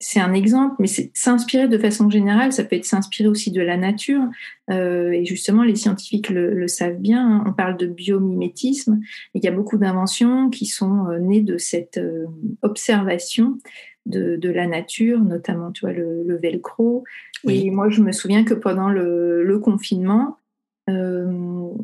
[0.01, 3.77] c'est un exemple, mais s'inspirer de façon générale, ça peut être s'inspirer aussi de la
[3.77, 4.23] nature.
[4.71, 7.25] Euh, et justement, les scientifiques le, savent bien.
[7.25, 7.43] Hein.
[7.45, 8.99] On parle de biomimétisme.
[9.35, 12.25] il y a beaucoup d'inventions qui sont euh, nées de cette euh,
[12.63, 13.59] observation
[14.07, 17.03] de, la nature, notamment, tu vois, le, velcro.
[17.47, 20.39] Et moi, je me souviens que pendant le, confinement,
[20.87, 21.77] ben,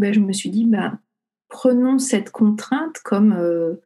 [0.00, 0.98] je me suis dit, ben,
[1.48, 3.78] prenons cette contrainte comme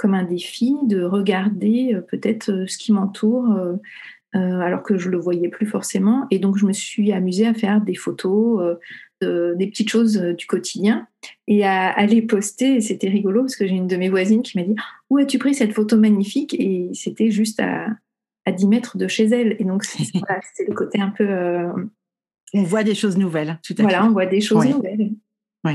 [0.00, 3.76] comme un défi de regarder euh, peut-être euh, ce qui m'entoure euh,
[4.32, 6.26] alors que je le voyais plus forcément.
[6.30, 8.78] Et donc je me suis amusée à faire des photos,
[9.20, 11.08] des petites choses du quotidien
[11.48, 12.80] et à, les poster.
[12.80, 14.76] c'était rigolo parce que j'ai une de mes voisines qui m'a dit
[15.10, 17.88] où as-tu pris cette photo magnifique Et c'était juste à,
[18.46, 19.56] à 10 mètres de chez elle.
[19.58, 20.20] Et donc c'était
[20.66, 21.66] le côté un peu
[22.54, 25.10] on voit des choses nouvelles, tout à Voilà, on voit des choses nouvelles.
[25.62, 25.72] Oui.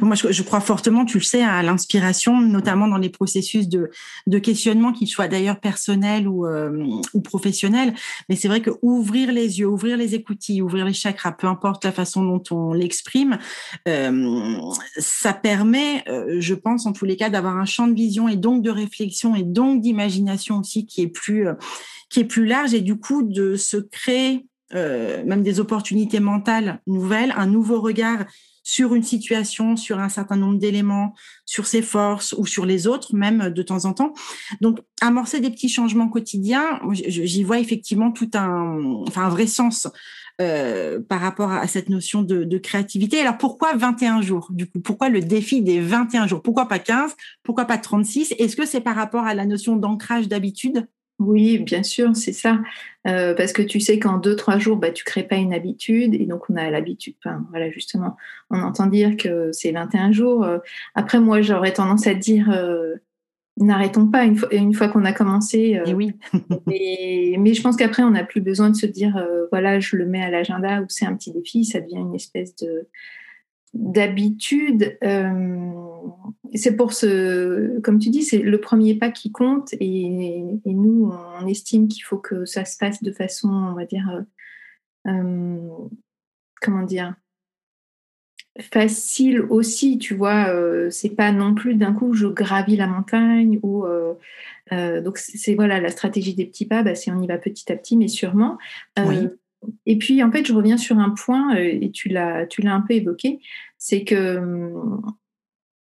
[0.00, 3.90] Moi, je, crois fortement, tu le sais, à l'inspiration, notamment dans les processus de,
[4.38, 7.94] questionnement, qu'ils soient d'ailleurs personnels ou, euh, professionnels.
[8.28, 11.84] Mais c'est vrai que ouvrir les yeux, ouvrir les écoutilles, ouvrir les chakras, peu importe
[11.84, 13.38] la façon dont on l'exprime,
[13.88, 14.56] euh,
[14.98, 18.36] ça permet, euh, je pense, en tous les cas, d'avoir un champ de vision et
[18.36, 21.48] donc de réflexion et donc d'imagination aussi qui est plus
[22.08, 27.32] qui est plus large et du coup de se créer même des opportunités mentales nouvelles,
[27.36, 28.24] un nouveau regard
[28.64, 33.14] sur une situation, sur un certain nombre d'éléments, sur ses forces ou sur les autres,
[33.14, 34.14] même de temps en temps.
[34.60, 39.86] Donc, amorcer des petits changements quotidiens, j'y vois effectivement tout un, enfin, un vrai sens
[40.40, 43.20] euh, par rapport à cette notion de, de, créativité.
[43.20, 46.42] Alors, pourquoi 21 jours Du coup, pourquoi le défi des 21 jours?
[46.42, 50.26] Pourquoi pas 15 Pourquoi pas 36 Est-ce que c'est par rapport à la notion d'ancrage
[50.26, 50.88] d'habitude?
[51.18, 52.60] Oui, bien sûr, c'est ça.
[53.06, 56.14] Euh, parce que tu sais qu'en deux, trois jours, bah, tu crées pas une habitude.
[56.14, 57.14] Et donc, on a l'habitude.
[57.24, 58.16] Enfin, voilà, justement,
[58.50, 60.44] on entend dire que c'est 21 jours.
[60.44, 60.58] Euh,
[60.94, 62.94] après, moi, j'aurais tendance à dire euh,
[63.56, 65.80] n'arrêtons pas une fois, une fois qu'on a commencé.
[65.86, 66.12] et oui.
[66.66, 70.22] mais je pense qu'après, on n'a plus besoin de se dire voilà, je le mets
[70.22, 71.64] à l'agenda ou c'est un petit défi.
[71.64, 72.88] Ça devient une espèce de
[73.74, 75.72] d'habitude, euh,
[76.54, 81.46] c'est pour ce, comme tu dis, c'est le premier pas qui compte et, nous, on
[81.46, 84.24] estime qu'il faut que ça se fasse de façon, on va dire,
[85.06, 85.68] euh, euh,
[86.60, 87.14] comment dire,
[88.60, 90.48] facile aussi, tu vois,
[90.90, 93.84] c'est pas non plus d'un coup je gravis la montagne ou
[94.70, 97.76] donc c'est voilà la stratégie des petits pas, bah, c'est on y va petit à
[97.76, 98.58] petit mais sûrement.
[99.86, 102.74] Et puis, en fait, je reviens sur un point, euh, et tu l'as, tu l'as
[102.74, 103.40] un peu évoqué,
[103.78, 104.40] c'est que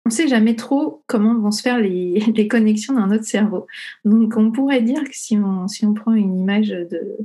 [0.06, 3.68] on ne sait jamais trop comment vont se faire les, les, connexions dans notre cerveau.
[4.06, 7.18] Donc, on pourrait dire que si on, si on prend une image de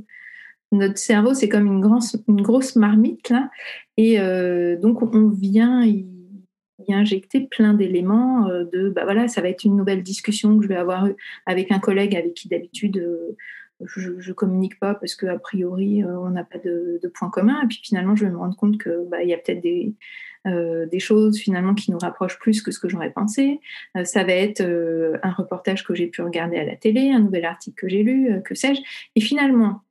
[0.71, 3.49] notre cerveau, c'est comme une, grosse, une grosse marmite, là,
[3.95, 6.05] et euh, donc on vient y,
[6.89, 10.69] injecter plein d'éléments euh, de, bah voilà, ça va être une nouvelle discussion que je
[10.69, 11.07] vais avoir
[11.45, 13.01] avec un collègue avec qui d'habitude
[13.85, 17.61] je, je communique pas parce qu'a priori euh, on n'a pas de, de point commun
[17.63, 19.93] et puis finalement je vais me rendre compte que bah, il y a peut-être des
[20.47, 23.59] euh, des choses finalement qui nous rapprochent plus que ce que j'aurais pensé.
[23.95, 24.61] Euh, ça va être
[25.23, 28.41] un reportage que j'ai pu regarder à la télé, un nouvel article que j'ai lu,
[28.43, 28.81] que sais-je.
[29.15, 29.81] Et finalement,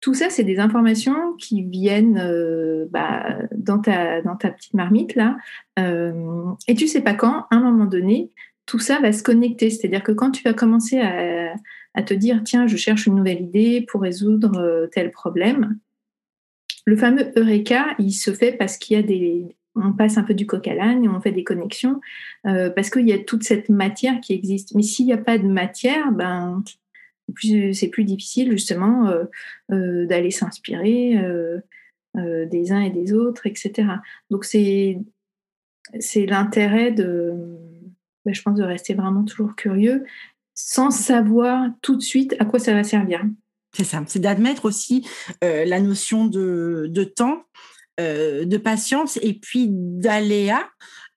[0.00, 5.36] tout ça, c'est des informations qui viennent bah, dans, ta, dans ta petite marmite là.
[5.78, 8.30] et tu sais pas quand, à un moment donné,
[8.66, 9.70] tout ça va se connecter.
[9.70, 13.82] C'est-à-dire que quand tu vas commencer à, te dire tiens, je cherche une nouvelle idée
[13.82, 15.78] pour résoudre euh, tel problème.
[16.86, 19.56] Le fameux Eureka, il se fait parce qu'il y a des.
[19.76, 22.00] On passe un peu du coq à l'âne, on fait des connexions,
[22.46, 24.74] euh, parce qu'il y a toute cette matière qui existe.
[24.74, 26.62] Mais s'il n'y a pas de matière, ben,
[27.72, 29.12] c'est plus, difficile justement
[29.72, 31.18] euh, d'aller s'inspirer
[32.14, 33.88] des uns et des autres, etc.
[34.30, 35.00] Donc c'est
[36.14, 37.32] l'intérêt de,
[38.24, 40.04] ben, je pense, de rester vraiment toujours curieux
[40.54, 43.24] sans savoir tout de suite à quoi ça va servir.
[43.72, 45.06] C'est ça, c'est d'admettre aussi
[45.42, 47.42] euh, la notion de, de temps,
[48.00, 50.68] euh, de patience et puis d'aléa.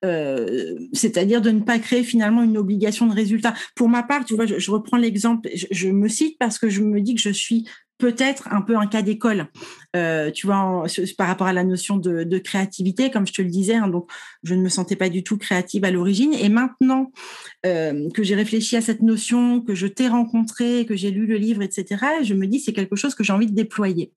[0.04, 3.54] Euh, c'est-à-dire de ne pas créer finalement une obligation de résultat.
[3.74, 7.00] Pour ma part, tu vois, je, reprends l'exemple, je, me cite parce que je me
[7.00, 9.48] dis que je suis peut-être un peu un cas d'école.
[9.96, 10.84] Euh, tu vois,
[11.16, 13.74] par rapport à la notion de, créativité, comme je te le disais.
[13.74, 14.08] Hein, donc,
[14.42, 16.34] je ne me sentais pas du tout créative à l'origine.
[16.34, 17.10] Et maintenant
[17.66, 21.36] euh, que j'ai réfléchi à cette notion, que je t'ai rencontré, que j'ai lu le
[21.36, 24.12] livre, etc., je me dis c'est quelque chose que j'ai envie de déployer.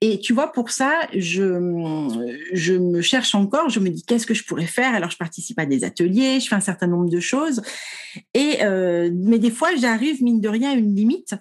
[0.00, 2.08] Et tu vois, pour ça, je,
[2.52, 3.68] je me cherche encore.
[3.68, 4.94] Je me dis qu'est-ce que je pourrais faire?
[4.94, 7.60] Alors, je participe à des ateliers, je fais un certain nombre de choses.
[8.34, 11.34] Et euh, mais des fois, j'arrive mine de rien à une limite.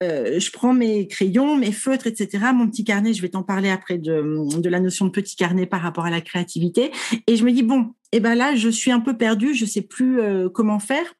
[0.00, 3.12] je prends mes crayons, mes feutres, etc., mon petit carnet.
[3.12, 6.20] Je vais t'en parler après de, la notion de petit carnet par rapport à la
[6.20, 6.92] créativité.
[7.26, 9.64] Et je me dis bon, et eh ben là, je suis un peu perdue, je
[9.64, 11.14] sais plus euh, comment faire.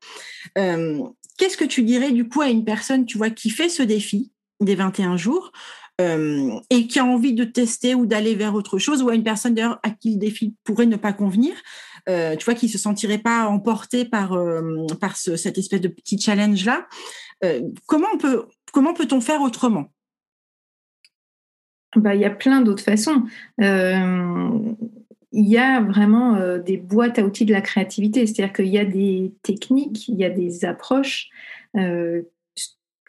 [0.58, 1.02] Euh,
[1.38, 4.30] qu'est-ce que tu dirais du coup à une personne, tu vois, qui fait ce défi
[4.60, 5.50] des 21 jours
[6.00, 9.24] euh, et qui a envie de tester ou d'aller vers autre chose, ou à une
[9.24, 11.54] personne d'ailleurs à qui le défi pourrait ne pas convenir,
[12.06, 14.36] tu vois, qui se sentirait pas emporté par
[15.00, 16.86] par cette espèce de petit challenge là.
[17.86, 19.93] comment peut comment peut-on faire autrement?
[21.96, 23.24] Bah, il y a plein d'autres façons.
[25.36, 28.78] Il y a vraiment euh, des boîtes à outils de la créativité, c'est-à-dire qu'il y
[28.78, 31.28] a des techniques, il y a des approches
[31.76, 32.22] euh,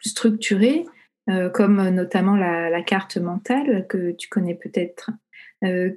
[0.00, 0.86] structurées,
[1.30, 5.10] euh, comme notamment la, carte mentale que tu connais peut-être,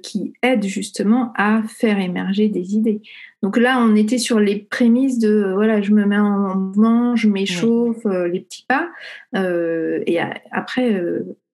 [0.02, 3.02] qui aident justement à faire émerger des idées.
[3.42, 7.28] Donc là, on était sur les prémices de voilà, je me mets en mouvement, je
[7.28, 8.88] m'échauffe, les petits pas,
[9.34, 10.18] et
[10.50, 11.00] après,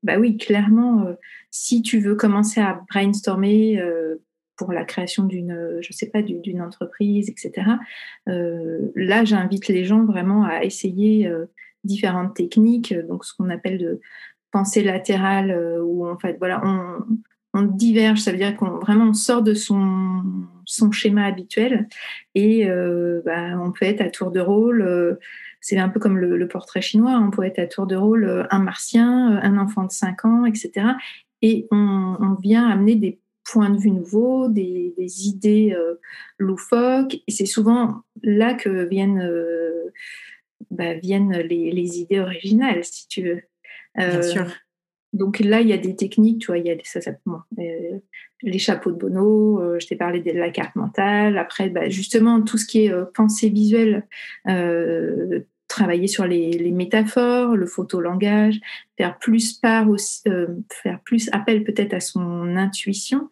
[0.07, 1.05] bah oui, clairement,
[1.51, 3.79] si tu veux commencer à brainstormer
[4.57, 7.73] pour la création d'une, je sais pas, d'une entreprise, etc.
[8.29, 11.47] Euh, là, j'invite les gens vraiment à essayer euh,
[11.85, 14.01] différentes techniques, donc ce qu'on appelle de
[14.51, 17.03] pensée latérale, euh, où en fait, voilà, on,
[17.63, 20.23] diverge, ça veut dire qu'on vraiment on sort de son,
[20.67, 21.89] son schéma habituel
[22.35, 22.67] et
[23.25, 25.19] bah, on peut être à tour de rôle.
[25.67, 28.61] C'est un peu comme le, portrait chinois, on peut être à tour de rôle un
[28.61, 30.91] martien, un enfant de 5 ans, etc.
[31.43, 33.19] Et on, on vient amener des
[33.51, 34.95] points de vue nouveaux, des,
[35.27, 35.95] idées euh,
[36.39, 37.17] loufoques.
[37.27, 39.93] Et c'est souvent là que viennent, euh,
[40.71, 43.43] bah, viennent les, idées originales, si tu veux.
[43.97, 44.47] Bien euh, sûr.
[45.13, 47.13] Donc là, il y a des techniques, tu vois, il y a ça, ça,
[48.43, 51.39] les chapeaux de Bono, je t'ai parlé de la carte mentale.
[51.39, 54.07] Après, bah, justement, tout ce qui est pensée visuelle,
[55.69, 58.61] travailler sur les, métaphores, le photolangage,
[58.97, 63.29] faire plus part aussi, euh, faire plus appel peut-être à son intuition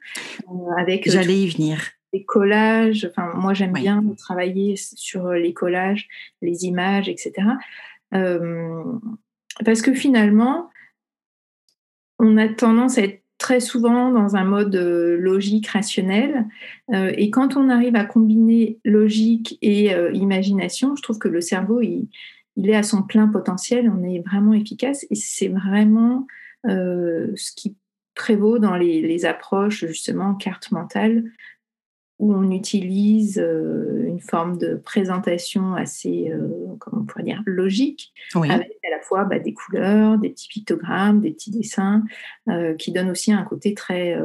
[0.49, 1.07] euh, avec.
[1.07, 1.81] Euh, J'allais y venir.
[2.13, 3.09] Les collages.
[3.11, 6.09] Enfin, moi j'aime bien travailler sur les collages,
[6.43, 7.33] les images, etc.
[8.11, 10.71] parce que finalement,
[12.21, 16.47] on a tendance à être très souvent dans un mode euh, logique, rationnel.
[16.93, 21.41] Euh, et quand on arrive à combiner logique et euh, imagination, je trouve que le
[21.41, 22.09] cerveau, il,
[22.57, 25.07] est à son plein potentiel, on est vraiment efficace.
[25.11, 26.27] Et c'est vraiment
[26.67, 27.77] ce qui
[28.15, 31.25] prévaut dans les, les, approches, justement, carte mentale,
[32.19, 36.49] où on utilise euh, une forme de présentation assez, euh,
[36.79, 41.21] comment on pourrait dire, logique, avec à la fois bah, des couleurs, des petits pictogrammes,
[41.21, 42.05] des petits dessins,
[42.49, 44.17] euh, qui donnent aussi un côté très,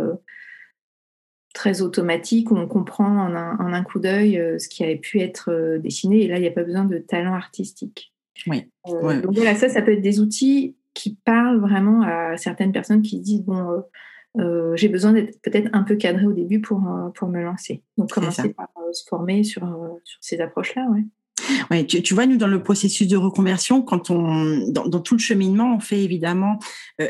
[1.54, 6.23] très automatique, où on comprend en un, coup d'œil ce qui avait pu être dessiné,
[6.23, 8.13] et là, il n'y a pas besoin de talent artistique.
[8.47, 8.69] Oui.
[8.86, 13.19] Donc voilà, ça, ça peut être des outils qui parlent vraiment à certaines personnes qui
[13.19, 13.84] disent, bon
[14.38, 17.84] euh, j'ai besoin d'être peut-être un peu cadré au début pour, euh, pour me lancer.
[17.98, 19.63] Donc, commencer par euh, se former sur,
[20.04, 20.88] sur ces approches-là.
[20.92, 21.04] Ouais.
[21.88, 25.75] Tu, tu, vois, nous, dans le processus de reconversion, quand on, dans, tout le cheminement,
[25.75, 26.59] on fait évidemment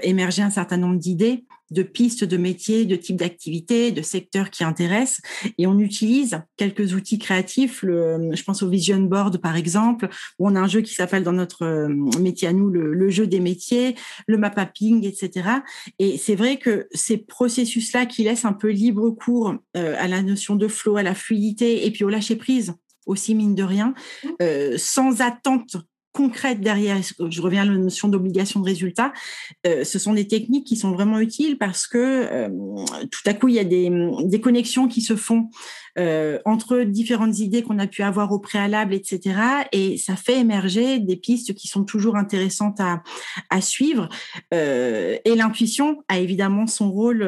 [0.04, 4.64] émerger un certain nombre d'idées de pistes de métiers, de types d'activités, de secteurs qui
[4.64, 5.22] intéressent.
[5.58, 7.82] Et on utilise quelques outils créatifs.
[7.84, 11.34] Je pense au Vision Board, par exemple, où on a un jeu qui s'appelle dans
[11.34, 11.88] notre euh,
[12.20, 13.96] métier à nous le, jeu des métiers,
[14.28, 15.50] le map mapping, etc.
[16.00, 20.22] Et c'est vrai que ces processus-là qui laissent un peu libre cours euh, à la
[20.22, 22.74] notion de flow, à la fluidité et puis au lâcher prise
[23.06, 24.28] aussi mine de rien, mmh.
[24.42, 25.78] euh, sans attente
[26.12, 26.98] concrète derrière,
[27.30, 29.14] je reviens à la notion d'obligation de résultat,
[29.68, 32.50] euh, ce sont des techniques qui sont vraiment utiles parce que euh,
[33.12, 35.50] tout à coup, il y a des, connexions qui se font
[35.98, 39.40] euh, entre différentes idées qu'on a pu avoir au préalable, etc.
[39.72, 43.04] Et ça fait émerger des pistes qui sont toujours intéressantes à,
[43.50, 44.10] à suivre.
[44.52, 47.28] et l'intuition a évidemment son rôle,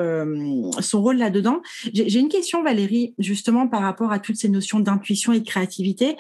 [0.80, 1.62] son rôle là-dedans.
[1.94, 6.16] J'ai une question, Valérie, justement par rapport à toutes ces notions d'intuition et de créativité.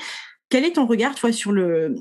[0.49, 1.95] Quel est ton regard, toi, sur le,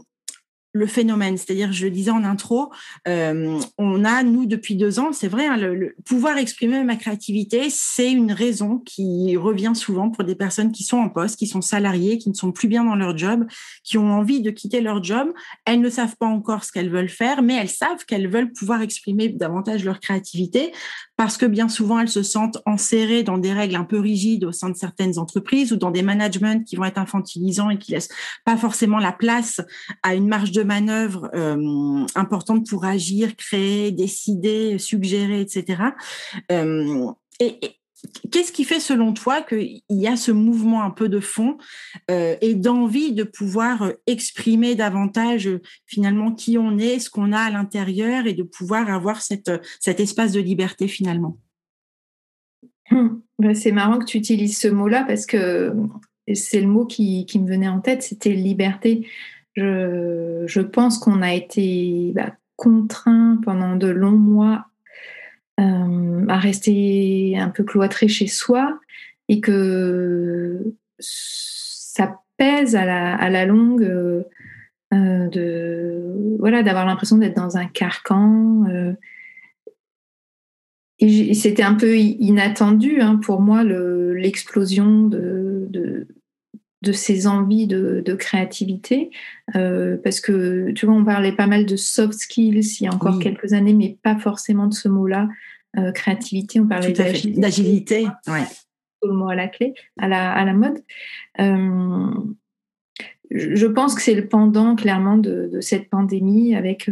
[0.73, 1.37] le phénomène.
[1.37, 2.71] C'est-à-dire, je le disais en intro,
[3.09, 5.59] euh, on a, nous, depuis deux ans, c'est vrai, hein,
[6.05, 10.99] pouvoir exprimer ma créativité, c'est une raison qui revient souvent pour des personnes qui sont
[10.99, 13.47] en poste, qui sont salariées, qui ne sont plus bien dans leur job,
[13.85, 15.33] qui ont envie de quitter leur job.
[15.65, 18.83] Elles ne savent pas encore ce qu'elles veulent faire, mais elles savent qu'elles veulent pouvoir
[18.83, 20.73] exprimer davantage leur créativité
[21.21, 24.53] parce que bien souvent, elles se sentent enserrées dans des règles un peu rigides au
[24.53, 28.09] sein de certaines entreprises ou dans des managements qui vont être infantilisants et qui laissent
[28.47, 29.61] pas forcément la place
[30.03, 35.83] à une marge de de manœuvre euh, importante pour agir, créer, décider, suggérer, etc.
[36.53, 37.07] Euh,
[37.41, 37.59] et,
[38.33, 41.59] Qu'est-ce qui fait selon toi qu'il y a ce mouvement un peu de fond
[42.11, 45.51] euh, et d'envie de pouvoir exprimer davantage
[45.85, 50.01] finalement qui on est, ce qu'on a à l'intérieur et de pouvoir avoir cette, cet
[50.01, 51.37] espace de liberté finalement?
[52.91, 55.75] Hum, bah, C'est marrant que tu utilises ce mot-là parce que
[56.35, 59.07] c'est le mot qui, qui, me venait en tête, c'était liberté.
[59.57, 64.67] Je, pense qu'on a été bah, contraint pendant de longs mois
[65.59, 68.79] euh, à rester un peu cloîtré chez soi
[69.29, 77.67] et que ça pèse à la, longue euh, de voilà d'avoir l'impression d'être dans un
[77.67, 78.65] carcan.
[78.69, 78.93] Euh.
[81.01, 86.07] c'était un peu inattendu hein, pour moi l'explosion de
[86.93, 89.11] ces envies de, créativité,
[89.55, 92.93] euh, parce que tu vois, on parlait pas mal de soft skills il y a
[92.93, 95.29] encore quelques années, mais pas forcément de ce mot-là,
[95.79, 96.61] euh, créativité.
[96.61, 98.07] On parlait d'agilité.
[98.27, 98.45] Ouais.
[99.03, 100.83] Le mot à la clé, à la, à la mode.
[101.41, 102.11] Euh,
[103.31, 106.91] je pense que c'est le pendant clairement de, cette pandémie avec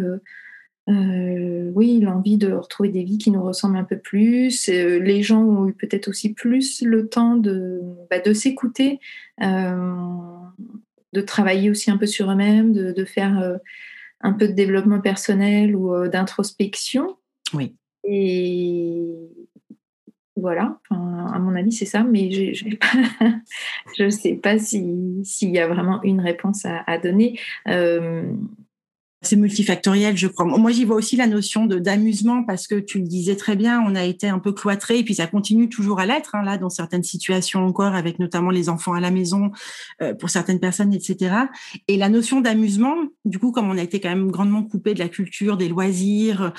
[0.88, 4.68] euh, oui, l'envie de retrouver des vies qui nous ressemblent un peu plus.
[4.68, 8.98] Euh, les gens ont eu peut-être aussi plus le temps de, bah, de s'écouter,
[9.42, 9.96] euh,
[11.12, 13.58] de travailler aussi un peu sur eux-mêmes, de, faire
[14.20, 17.16] un peu de développement personnel ou d'introspection.
[17.52, 17.74] Oui.
[18.04, 19.14] Et
[20.36, 26.02] voilà, à mon avis, c'est ça, mais je ne sais pas s'il y a vraiment
[26.02, 27.38] une réponse à, à donner.
[29.20, 30.44] C'est multifactoriel, je crois.
[30.44, 33.96] Moi, j'y vois aussi la notion d'amusement parce que tu le disais très bien, on
[33.96, 36.70] a été un peu cloîtré et puis ça continue toujours à l'être hein, là dans
[36.70, 39.50] certaines situations encore, avec notamment les enfants à la maison
[40.02, 41.34] euh, pour certaines personnes, etc.
[41.88, 45.00] Et la notion d'amusement, du coup, comme on a été quand même grandement coupé de
[45.00, 46.52] la culture, des loisirs,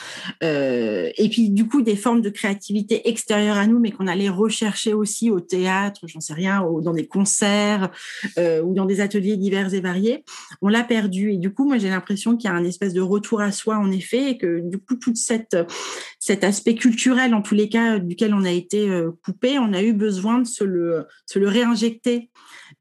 [0.43, 4.28] euh, et puis du coup des formes de créativité extérieures à nous, mais qu'on allait
[4.28, 7.89] rechercher aussi au théâtre, j'en sais rien, dans des concerts
[8.38, 10.26] euh, ou dans des ateliers divers et variés,
[10.62, 11.32] on l'a perdu.
[11.32, 14.32] Et du coup, moi, j'ai l'impression qu'il un espèce de retour à soi en effet,
[14.32, 15.58] et que du coup toute cette
[16.20, 19.82] cet aspect culturel en tous les cas duquel on a été euh, coupé, on a
[19.82, 22.30] eu besoin de se le se le réinjecter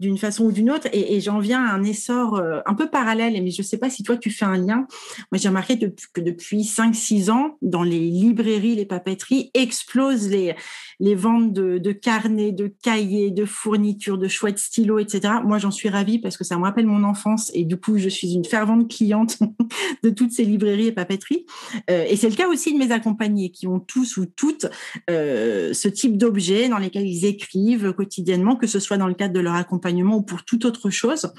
[0.01, 0.89] d'une façon ou d'une autre.
[0.93, 3.91] Et, j'en viens à un essor euh, un peu parallèle, mais je ne sais pas
[3.91, 4.87] si toi tu fais un lien.
[5.33, 10.55] Moi, j'ai remarqué que depuis 5-6 ans, dans les librairies, les papeteries, explosent les,
[11.01, 15.35] les ventes de, de carnets, de cahiers, de fournitures, de chouettes stylos, etc.
[15.45, 18.09] Moi, j'en suis ravie parce que ça me rappelle mon enfance et du coup, je
[18.09, 19.39] suis une fervente cliente
[20.05, 21.45] de toutes ces librairies et papeteries.
[21.91, 24.67] Euh, et c'est le cas aussi de mes accompagnés qui ont tous ou toutes
[25.11, 29.35] euh, ce type d'objets dans lesquels ils écrivent quotidiennement, que ce soit dans le cadre
[29.35, 31.33] de leur accompagnement ou pour toute autre chose.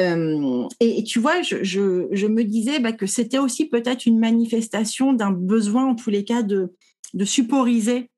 [0.00, 5.30] Euh, et, tu vois, je, me disais bah, que c'était aussi peut-être une manifestation d'un
[5.30, 6.72] besoin, en tous les cas, de,
[7.14, 8.10] de supporiser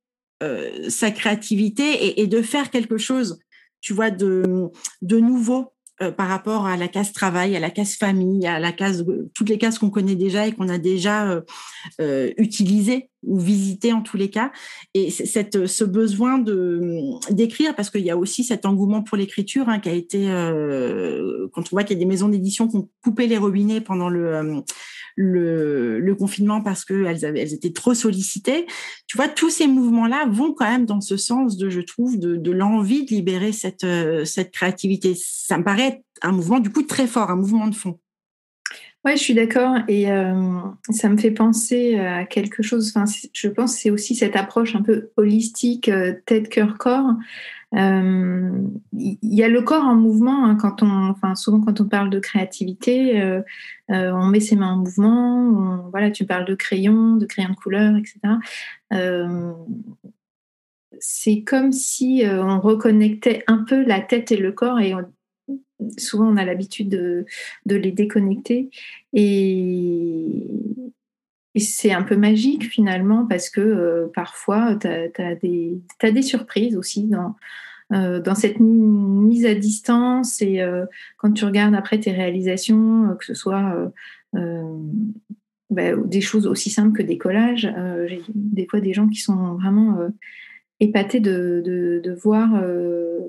[0.43, 3.39] euh, sa créativité et, de faire quelque chose,
[3.81, 4.69] tu vois, de,
[5.03, 8.71] de nouveau euh, par rapport à la case travail, à la case famille, à la
[8.71, 11.41] case toutes les cases qu'on connaît déjà et qu'on a déjà euh,
[12.01, 14.53] euh, utilisées ou visitées en tous les cas.
[14.95, 19.69] Et cette, ce besoin de d'écrire, parce qu'il y a aussi cet engouement pour l'écriture
[19.69, 20.27] hein, qui a été
[21.53, 24.09] quand on voit qu'il y a des maisons d'édition qui ont coupé les robinets pendant
[24.09, 24.63] le
[25.21, 28.67] le, le, confinement parce qu'elles elles étaient trop sollicitées.
[29.09, 32.37] Tu vois, tous ces mouvements-là vont quand même dans ce sens de, je trouve, de,
[32.37, 35.17] de l'envie de libérer cette, euh, cette créativité.
[35.21, 37.99] Ça me paraît un mouvement du coup très fort, un mouvement de fond.
[39.05, 39.77] Oui, je suis d'accord.
[39.87, 42.93] Et euh, ça me fait penser à quelque chose.
[42.95, 47.13] Enfin, je pense que c'est aussi cette approche un peu holistique, euh, tête, cœur, corps.
[47.73, 52.09] Il y a le corps en mouvement hein, quand on, enfin souvent quand on parle
[52.09, 53.43] de créativité, euh,
[54.13, 57.97] on met ses mains en mouvement, voilà, tu parles de crayon, de crayon de couleur,
[57.97, 58.19] etc.
[58.93, 59.53] Euh,
[61.01, 64.95] c'est comme si euh, on reconnectait un peu la tête et le corps et
[65.97, 67.27] souvent on a l'habitude de,
[67.67, 68.71] les déconnecter
[69.13, 70.27] et,
[71.57, 75.35] c'est un peu magique finalement parce que parfois tu as,
[76.13, 77.35] des surprises aussi dans,
[77.93, 80.85] euh, cette mise à distance et euh,
[81.17, 83.91] quand tu regardes après tes réalisations, euh, que ce soit
[85.71, 87.69] bah, des choses aussi simples que des collages.
[88.35, 89.99] Des fois des gens qui sont vraiment
[90.81, 92.49] épatés de, de, voir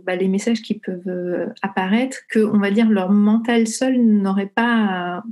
[0.06, 5.24] bah, les messages qui peuvent apparaître, que on va dire leur mental seul n'aurait pas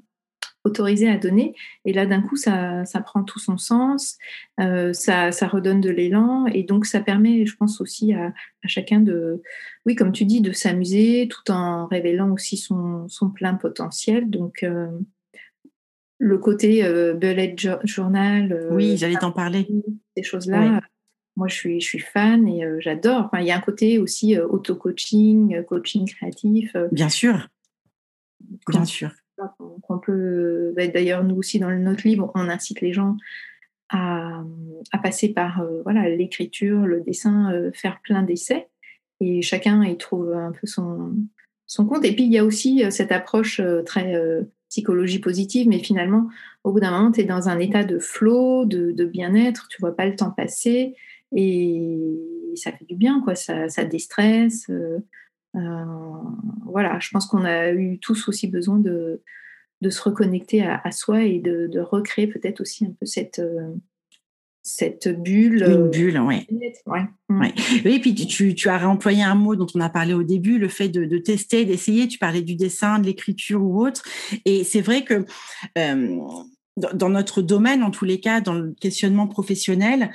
[0.68, 1.56] autorisé à donner.
[1.86, 4.18] Et là, d'un coup, ça, ça, prend tout son sens,
[4.60, 6.46] euh, ça, ça, redonne de l'élan.
[6.48, 8.34] Et donc, ça permet, je pense, aussi à,
[8.66, 9.42] chacun de,
[9.86, 14.30] oui, comme tu dis, de s'amuser tout en révélant aussi son, son plein potentiel.
[14.30, 14.88] Donc, euh,
[16.20, 18.52] le côté euh, bullet journal.
[18.52, 19.68] Euh, oui, j'allais t'en parler.
[20.16, 20.82] Ces choses-là.
[21.38, 23.26] Moi, je suis, je suis fan et j'adore.
[23.26, 26.76] Enfin, il y a un côté aussi auto-coaching, coaching créatif.
[26.92, 27.48] Bien sûr.
[28.68, 29.12] Bien sûr
[29.82, 30.74] qu'on peut.
[30.76, 33.18] Bah, d'ailleurs, nous aussi, dans notre livre, on incite les gens
[33.90, 34.44] à,
[35.02, 38.68] passer par euh, voilà l'écriture, le dessin, euh, faire plein d'essais.
[39.20, 41.14] Et chacun y trouve un peu son,
[41.66, 42.06] son compte.
[42.06, 44.14] Et puis, il y a aussi euh, cette approche très
[44.70, 46.28] psychologie positive, mais finalement,
[46.64, 49.96] au bout d'un moment, tu es dans un état de flow, de, bien-être, tu vois
[49.96, 50.96] pas le temps passer.
[51.36, 52.00] Et
[52.56, 53.36] ça fait du bien, quoi.
[53.36, 54.70] Ça, ça déstresse.
[55.58, 55.86] Euh,
[56.66, 59.22] voilà, je pense qu'on a eu tous aussi besoin de,
[59.82, 63.74] de se reconnecter à, soi et de, recréer peut-être aussi un peu cette, euh,
[64.62, 65.64] cette bulle.
[65.64, 66.46] Une euh, bulle, oui.
[66.86, 67.06] Ouais.
[67.30, 67.42] Mm.
[67.42, 67.54] Ouais.
[67.86, 70.60] Oui, et puis tu, tu, as réemployé un mot dont on a parlé au début,
[70.60, 72.08] le fait de, de tester, d'essayer.
[72.08, 74.04] Tu parlais du dessin, de l'écriture ou autre.
[74.46, 75.26] Et c'est vrai que
[76.76, 80.12] dans notre domaine, en tous les cas, dans le questionnement professionnel,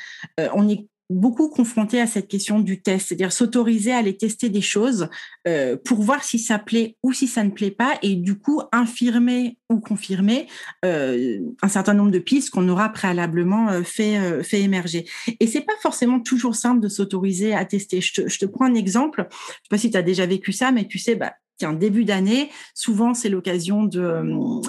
[0.54, 4.60] on est beaucoup confronté à cette question du test, c'est-à-dire s'autoriser à aller tester des
[4.60, 5.08] choses
[5.46, 8.62] euh, pour voir si ça plaît ou si ça ne plaît pas, et du coup
[8.72, 10.46] infirmer ou confirmer
[10.84, 15.06] euh, un certain nombre de pistes qu'on aura préalablement euh, fait émerger.
[15.40, 18.00] Et c'est pas forcément toujours simple de s'autoriser à tester.
[18.00, 19.26] Je te, je te prends un exemple.
[19.30, 21.32] Je sais pas si tu as déjà vécu ça, mais tu sais, bah,
[21.72, 24.22] début d'année, souvent c'est l'occasion de,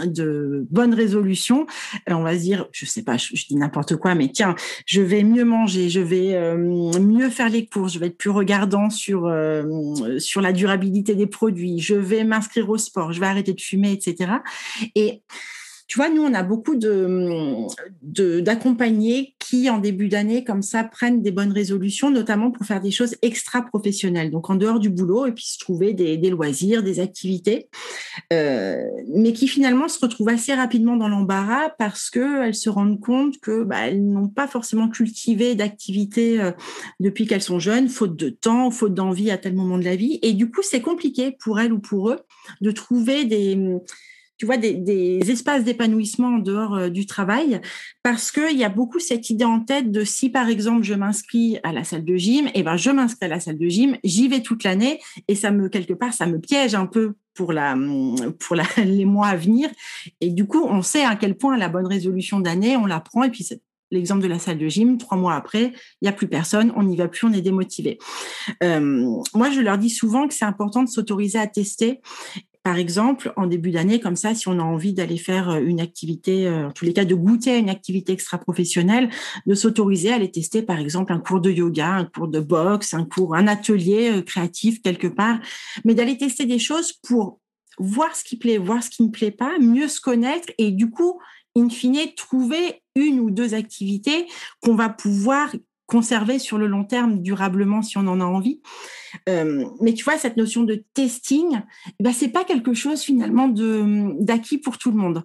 [0.06, 1.66] de bonnes résolutions.
[2.10, 5.02] Euh, on va se dire, je sais pas, je, dis n'importe quoi, mais tiens, je
[5.02, 8.90] vais mieux manger, je vais euh, mieux faire les courses, je vais être plus regardant
[8.90, 9.64] sur euh,
[10.20, 13.92] sur la durabilité des produits, je vais m'inscrire au sport, je vais arrêter de fumer,
[13.92, 14.34] etc.
[14.96, 15.24] Et
[15.94, 21.22] tu vois, nous, on a beaucoup de, d'accompagnés qui, en début d'année, comme ça, prennent
[21.22, 25.34] des bonnes résolutions, notamment pour faire des choses extra-professionnelles, donc en dehors du boulot, et
[25.34, 27.70] puis se trouver des, loisirs, des activités,
[28.34, 28.84] euh,
[29.14, 33.64] mais qui finalement se retrouvent assez rapidement dans l'embarras parce qu'elles se rendent compte que
[33.64, 36.54] bah, n'ont pas forcément cultivé d'activité euh,
[37.00, 40.18] depuis qu'elles sont jeunes, faute de temps, faute d'envie à tel moment de la vie,
[40.24, 42.20] et du coup, c'est compliqué pour elles ou pour eux
[42.62, 43.80] de trouver des
[44.38, 47.62] tu vois, des, espaces d'épanouissement en dehors euh, du travail,
[48.02, 51.60] parce qu'il y a beaucoup cette idée en tête de si, par exemple, je m'inscris
[51.64, 53.98] à la salle de gym, et eh ben, je m'inscris à la salle de gym,
[54.04, 57.54] j'y vais toute l'année, et ça me, quelque part, ça me piège un peu pour
[57.54, 57.76] la,
[58.40, 59.70] pour la, les mois à venir.
[60.22, 63.24] Et du coup, on sait à quel point la bonne résolution d'année, on la prend,
[63.24, 63.48] et puis
[63.92, 65.72] l'exemple de la salle de gym, trois mois après,
[66.02, 68.00] il n'y a plus personne, on n'y va plus, on est démotivé.
[68.64, 72.02] Euh, moi, je leur dis souvent que c'est important de s'autoriser à tester
[72.64, 75.82] par exemple, en début d'année, comme ça, si on a envie d'aller faire euh, une
[75.82, 79.10] activité, euh, en tous les cas de goûter à une activité extra-professionnelle,
[79.46, 82.94] de s'autoriser à aller tester, par exemple, un cours de yoga, un cours de boxe,
[82.94, 85.40] un cours, un atelier euh, créatif quelque part,
[85.84, 87.42] mais d'aller tester des choses pour
[87.80, 90.90] voir ce qui plaît, voir ce qui ne plaît pas, mieux se connaître et du
[90.90, 91.20] coup,
[91.58, 94.28] in fine, trouver une ou deux activités
[94.62, 95.54] qu'on va pouvoir
[95.94, 98.62] conserver sur le long terme durablement si on en a envie.
[99.30, 104.16] Euh, mais tu vois, cette notion de testing, eh ben, pas quelque chose finalement de
[104.20, 105.24] d'acquis pour tout le monde.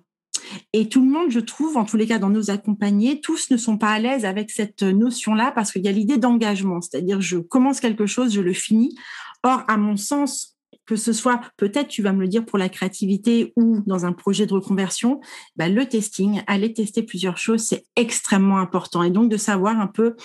[0.75, 3.57] Et tout le monde, je trouve, en tous les cas dans nos accompagnés, tous ne
[3.57, 7.39] sont pas à l'aise avec cette notion-là parce qu'il y a l'idée d'engagement, c'est-à-dire je
[7.39, 8.95] commence quelque chose, je le finis.
[9.43, 10.58] Or, à mon sens,
[10.89, 14.13] que ce soit peut-être, tu vas me le dire, pour la créativité ou dans un
[14.15, 15.21] projet de reconversion,
[15.55, 19.03] bah, le testing, aller tester plusieurs choses, c'est extrêmement important.
[19.03, 20.17] Et donc de savoir un peu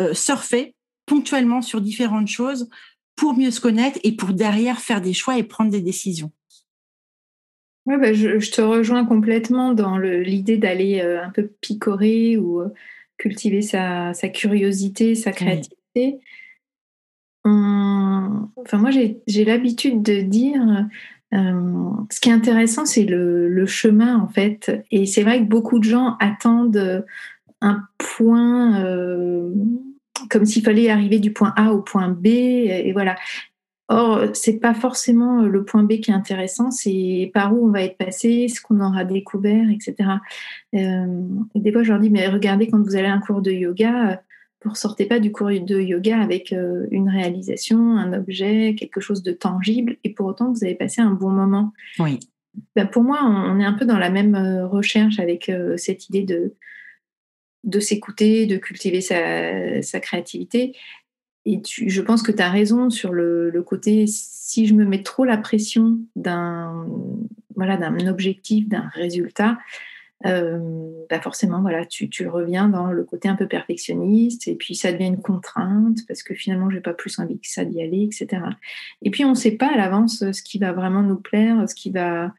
[0.00, 2.68] euh, surfer ponctuellement sur différentes choses
[3.16, 6.30] pour mieux se connaître et pour derrière faire des choix et prendre des décisions.
[7.86, 12.68] Ouais, bah, je, te rejoins complètement dans l'idée d'aller euh, un peu picorer ou euh,
[13.18, 16.20] cultiver sa, curiosité, sa créativité.
[18.56, 20.86] Enfin, moi, j'ai l'habitude de dire,
[21.34, 24.84] euh, ce qui est intéressant, c'est le, chemin, en fait.
[24.90, 27.04] Et c'est vrai que beaucoup de gens attendent
[27.60, 29.52] un point, euh,
[30.28, 33.16] comme s'il fallait arriver du point A au point B, et, voilà.
[33.88, 37.82] Or, c'est pas forcément le point B qui est intéressant, c'est par où on va
[37.82, 40.08] être passé, ce qu'on aura découvert, etc.
[40.74, 41.06] Euh,
[41.54, 44.22] des fois, je leur dis, mais regardez, quand vous allez à un cours de yoga,
[44.64, 49.00] vous ne sortez pas du cours de yoga avec euh, une réalisation, un objet, quelque
[49.00, 51.72] chose de tangible, et pour autant vous avez passé un bon moment.
[51.98, 52.20] Oui.
[52.76, 56.54] ben, pour moi, on est un peu dans la même recherche avec cette idée de,
[57.64, 60.74] de s'écouter, de cultiver sa, sa créativité.
[61.44, 65.24] Et je pense que tu as raison sur le, côté, si je me mets trop
[65.24, 66.86] la pression d'un
[67.56, 69.91] voilà, d'un objectif, d'un résultat, euh,
[70.24, 74.92] bah forcément, voilà, tu, tu, reviens dans le côté un peu perfectionniste, et puis ça
[74.92, 78.42] devient une contrainte, parce que finalement, j'ai pas plus envie que ça d'y aller, etc.
[79.02, 81.74] Et puis, on ne sait pas à l'avance ce qui va vraiment nous plaire, ce
[81.74, 82.32] qui va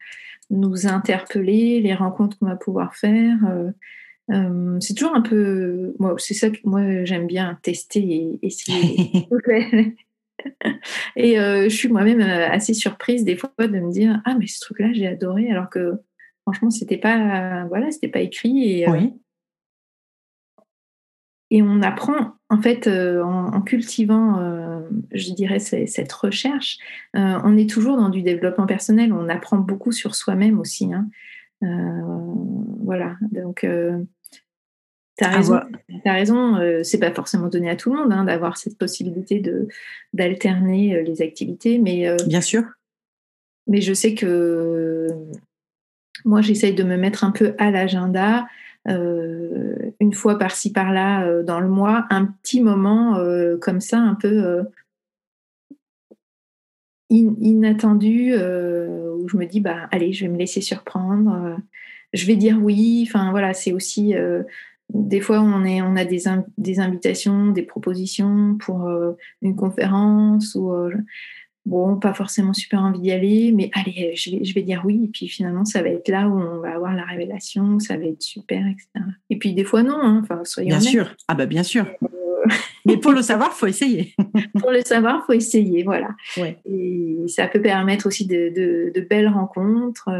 [0.50, 3.36] nous interpeller, les rencontres qu'on va pouvoir faire.
[3.48, 3.70] Euh,
[4.30, 5.94] euh, c'est toujours un peu.
[5.98, 9.28] Moi, c'est ça que moi j'aime bien tester et essayer.
[11.16, 14.46] et euh, je suis moi-même euh, assez surprise des fois de me dire ah mais
[14.46, 15.94] ce truc-là j'ai adoré alors que
[16.44, 19.12] franchement c'était pas voilà c'était pas écrit et oui.
[21.50, 24.82] et on apprend en fait en, cultivant
[25.12, 26.78] je dirais cette recherche
[27.14, 31.08] on est toujours dans du développement personnel on apprend beaucoup sur soi-même aussi hein.
[32.82, 33.64] voilà donc
[35.16, 35.60] tu as raison,
[36.04, 39.38] as raison euh, c'est pas forcément donné à tout le monde hein, d'avoir cette possibilité
[39.38, 39.68] de
[40.12, 42.64] d'alterner euh, les activités, mais euh, bien sûr.
[43.66, 44.26] Mais je sais que
[46.24, 48.46] moi, j'essaye de me mettre un peu à l'agenda,
[48.86, 53.18] une fois par-ci par-là dans le mois, un petit moment
[53.60, 54.64] comme ça, un peu
[57.08, 61.58] inattendu, où je me dis bah allez, je vais me laisser surprendre,
[62.12, 63.06] je vais dire oui.
[63.08, 64.14] Enfin voilà, c'est aussi
[64.92, 66.24] des fois, on, est, on a des,
[66.58, 69.12] des invitations, des propositions pour euh,
[69.42, 70.94] une conférence ou euh,
[71.66, 75.02] bon, pas forcément super envie d'y aller, mais allez, je vais, je vais, dire oui.
[75.04, 78.04] Et puis finalement, ça va être là où on va avoir la révélation, ça va
[78.04, 78.88] être super, etc.
[79.30, 79.98] Et puis des fois, non.
[80.00, 81.14] Hein, enfin, soyons bien sûr.
[81.28, 81.86] Ah bah bien sûr.
[82.02, 82.46] Euh,
[82.84, 84.14] mais pour le savoir, faut essayer.
[84.60, 86.10] pour le savoir, faut essayer, voilà.
[86.66, 88.52] Et ça peut permettre aussi de,
[88.94, 90.10] de, belles rencontres.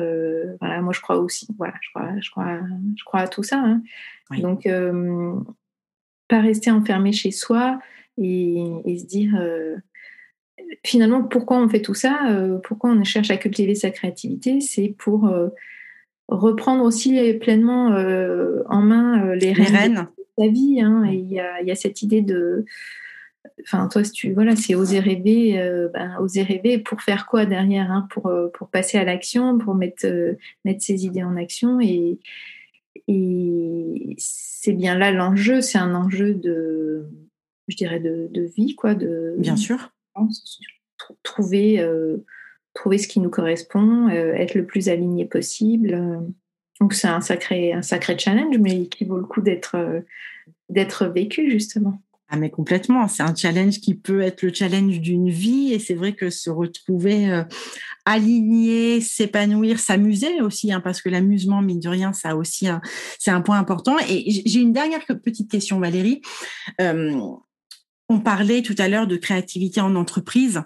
[0.61, 1.49] voilà, moi, je crois aussi.
[1.59, 2.59] Voilà, je crois, je crois,
[2.97, 3.59] je crois à tout ça.
[3.59, 3.83] Hein.
[4.39, 5.35] Donc, euh,
[6.29, 7.79] pas rester enfermé chez soi
[8.19, 9.77] et, se dire euh,
[10.85, 14.95] finalement pourquoi on fait tout ça, euh, pourquoi on cherche à cultiver sa créativité, c'est
[14.99, 15.33] pour
[16.29, 17.89] reprendre aussi pleinement
[18.69, 20.81] en main les, rênes, de sa vie.
[20.81, 21.05] Hein.
[21.11, 22.65] et il y a, cette idée de
[23.63, 25.59] enfin toi tu voilà c'est oser rêver
[25.93, 30.07] ben, oser rêver pour faire quoi derrière hein, pour pour passer à l'action pour mettre
[30.65, 32.19] mettre ses idées en action et
[33.09, 37.07] et c'est bien là l'enjeu, c'est un enjeu de,
[37.69, 38.95] je dirais, de, de, vie, quoi.
[38.95, 39.93] De, bien sûr.
[41.23, 42.25] Trouver, euh,
[42.73, 46.25] trouver ce qui nous correspond, euh, être le plus aligné possible.
[46.81, 50.01] Donc c'est un sacré, un sacré challenge, mais qui vaut le coup d'être, euh,
[50.69, 52.01] d'être vécu justement.
[52.29, 55.95] Ah mais complètement, c'est un challenge qui peut être le challenge d'une vie et c'est
[55.95, 57.45] vrai que se retrouver euh,
[58.07, 62.67] aligné, s'épanouir, s'amuser aussi, hein, parce que l'amusement, mine de rien, ça aussi,
[63.19, 63.97] c'est un point important.
[64.09, 66.23] Et j'ai une dernière petite question, Valérie.
[66.81, 67.21] Euh,
[68.15, 70.63] on parlait tout à l'heure de créativité en entreprise.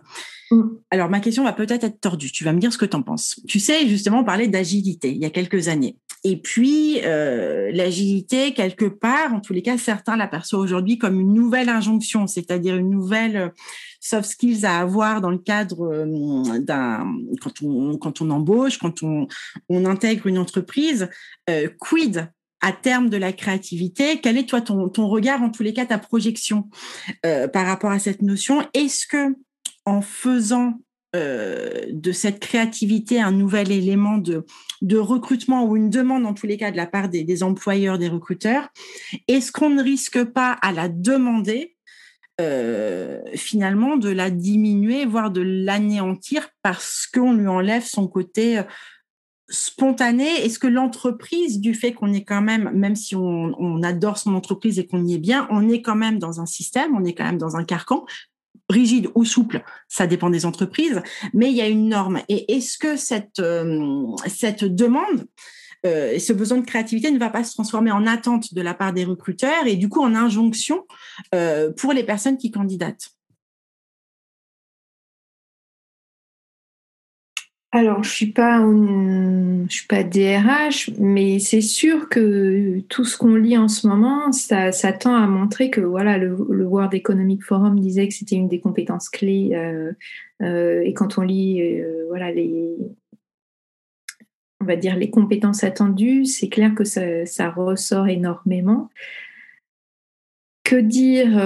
[0.51, 0.63] Mm.
[0.91, 2.33] Alors, ma question va peut-être être tordue.
[2.33, 3.41] Tu vas me dire ce que tu en penses.
[3.47, 5.97] Tu sais, justement, on parlait d'agilité il y a quelques années.
[6.25, 11.33] Et puis, euh, l'agilité, quelque part, en tous les cas, certains l'aperçoivent aujourd'hui comme une
[11.33, 13.49] nouvelle injonction, c'est-à-dire une nouvelle euh,
[14.01, 17.07] soft skills à avoir dans le cadre euh, d'un
[17.41, 19.29] quand on quand on embauche, quand on,
[19.69, 21.09] on intègre une entreprise.
[21.79, 22.29] quid
[22.61, 25.99] à terme de la créativité Quel est toi ton, regard, en tous les cas, ta
[25.99, 26.69] projection
[27.23, 28.67] par rapport à cette notion?
[28.75, 29.35] Est-ce que
[29.85, 30.75] en faisant
[31.17, 34.45] euh, de cette créativité un nouvel élément de,
[34.99, 38.69] recrutement ou une demande en tous les cas de la part des, employeurs, des recruteurs,
[39.27, 41.77] est-ce qu'on ne risque pas à la demander
[42.43, 48.63] euh, finalement de la diminuer, voire de l'anéantir parce qu'on lui enlève son côté euh,
[49.49, 54.19] spontané Est-ce que l'entreprise, du fait qu'on est quand même, même si on, on, adore
[54.19, 57.05] son entreprise et qu'on y est bien, on est quand même dans un système, on
[57.05, 58.05] est quand même dans un carcan
[58.71, 61.01] rigide ou souple, ça dépend des entreprises,
[61.33, 62.21] mais il y a une norme.
[62.29, 65.27] Et est-ce que cette, euh, cette demande
[65.87, 68.93] euh, ce besoin de créativité ne va pas se transformer en attente de la part
[68.93, 70.85] des recruteurs et du coup en injonction
[71.37, 73.11] euh, pour les personnes qui candidatent?
[77.71, 83.35] Alors, je suis pas, je suis pas DRH, mais c'est sûr que tout ce qu'on
[83.35, 88.09] lit en ce moment, ça, tend à montrer que voilà, le, World Economic Forum disait
[88.09, 89.51] que c'était une des compétences clés.
[89.53, 89.93] Euh,
[90.41, 92.75] euh, et quand on lit, euh, voilà, les,
[94.63, 98.89] on va dire les compétences attendues, c'est clair que ça, ressort énormément.
[100.65, 101.39] Que dire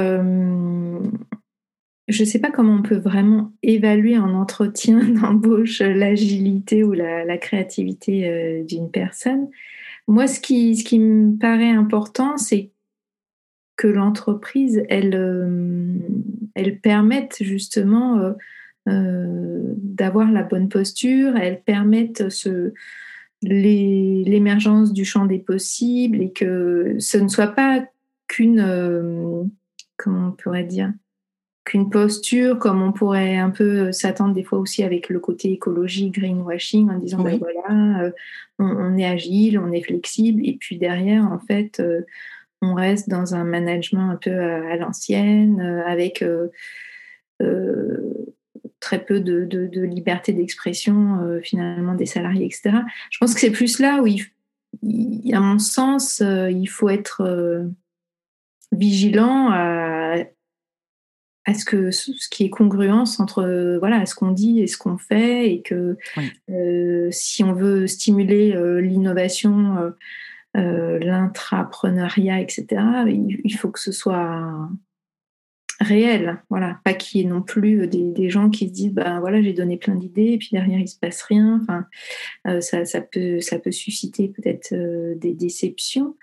[2.09, 7.39] je ne sais pas comment on peut vraiment évaluer en entretien d'embauche l'agilité ou la,
[7.39, 9.49] créativité euh, d'une personne.
[10.09, 12.71] Moi, ce qui, me paraît important, c'est
[13.77, 15.97] que l'entreprise, elle, euh,
[16.83, 18.35] permette justement
[18.89, 22.73] euh, d'avoir la bonne posture, elle permette ce,
[23.43, 27.85] l'émergence du champ des possibles et que ce ne soit pas
[28.27, 29.51] qu'une,
[29.97, 30.93] comment on pourrait dire,
[31.65, 36.11] qu'une posture, comme on pourrait un peu s'attendre des fois aussi avec le côté écologie,
[36.11, 38.11] greenwashing, en disant ben voilà, euh,
[38.59, 42.03] on, est agile, on est flexible, et puis derrière, en fait, euh,
[42.63, 46.25] on reste dans un management un peu à, l'ancienne, euh, avec
[48.79, 52.79] très peu de, de liberté d'expression finalement des salariés, etc.
[53.11, 57.65] Je pense que c'est plus là où, il, à mon sens, il faut être
[58.71, 60.17] vigilant à
[61.45, 64.79] à ce que ce qui est congruence entre euh, voilà ce qu'on dit et ce
[64.79, 65.97] qu'on fait et que
[66.51, 69.93] euh, si on veut stimuler euh, l'innovation
[70.55, 74.69] l'intrapreneuriat etc il, faut que ce soit
[75.81, 76.79] réel voilà.
[76.85, 79.79] Pas qu'il y ait non plus des, gens qui se disent ben voilà j'ai donné
[79.79, 81.59] plein d'idées et puis derrière il se passe rien.
[81.63, 81.87] Enfin
[82.61, 84.75] ça, ça peut ça peut susciter peut-être
[85.17, 86.17] des déceptions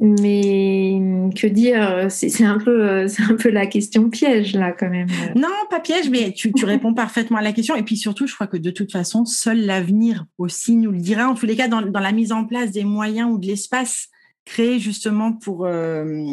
[0.00, 0.98] mais
[1.36, 5.08] que dire C'est un peu, c'est un peu la question piège là quand même.
[5.36, 7.76] Non, pas piège, mais tu, réponds parfaitement à la question.
[7.76, 11.28] Et puis surtout, je crois que de toute façon, seul l'avenir aussi nous le dira.
[11.28, 14.08] En tous les cas, dans la mise en place des moyens ou de l'espace
[14.50, 16.24] créé justement pour euh,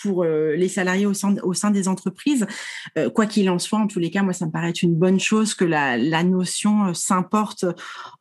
[0.00, 2.46] pour euh, les salariés au sein au sein des entreprises.
[2.96, 4.94] Euh, quoi qu'il en soit, en tous les cas, moi ça me paraît être une
[4.94, 7.64] bonne chose que la, la notion s'importe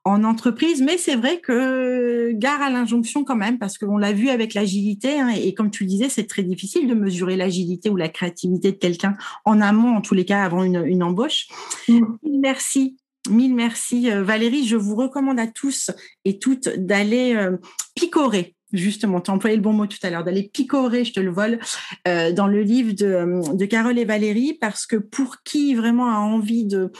[0.05, 0.81] en entreprise.
[0.81, 5.19] Mais c'est vrai que gare à l'injonction quand même, parce qu'on l'a vu avec l'agilité.
[5.19, 8.71] Hein, et, comme tu le disais, c'est très difficile de mesurer l'agilité ou la créativité
[8.71, 11.47] de quelqu'un en amont, en tous les cas avant une, une embauche.
[11.87, 12.01] Mmh.
[12.41, 12.97] Merci
[13.29, 14.67] Mille merci Valérie.
[14.67, 15.91] Je vous recommande à tous
[16.25, 17.37] et toutes d'aller
[17.95, 21.19] picorer justement, tu as employé le bon mot tout à l'heure, d'aller picorer, je te
[21.19, 21.59] le vole,
[22.07, 26.09] euh, dans le livre de, euh, de Carole et Valérie, parce que pour qui vraiment
[26.09, 26.91] a envie de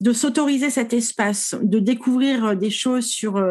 [0.00, 3.44] de s'autoriser cet espace, de découvrir euh, des choses sur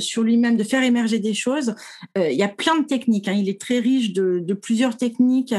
[0.00, 1.76] sur lui-même, de faire émerger des choses.
[2.16, 3.28] il y a plein de techniques.
[3.28, 3.34] Hein.
[3.34, 5.54] Il est très riche de, plusieurs techniques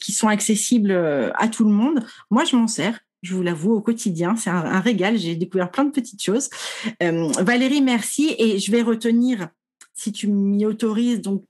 [0.00, 0.92] qui sont accessibles
[1.36, 2.00] à tout le monde.
[2.30, 2.98] Moi, je m'en sers.
[3.20, 5.18] Je vous l'avoue au quotidien, c'est un, régal.
[5.18, 6.48] J'ai découvert plein de petites choses.
[7.00, 8.34] Valérie, merci.
[8.38, 9.48] Et je vais retenir
[9.94, 11.44] si tu m'y autorises, donc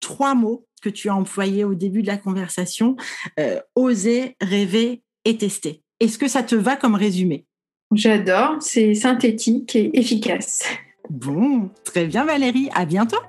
[0.00, 2.96] trois mots que tu as employés au début de la conversation,
[3.38, 5.82] euh, oser, rêver et tester.
[6.00, 7.44] Est-ce que ça te va comme résumé?
[7.92, 10.62] J'adore, c'est synthétique et efficace.
[11.10, 13.20] Bon, très bien Valérie, à bientôt.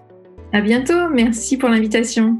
[0.54, 2.40] À bientôt, merci pour l'invitation.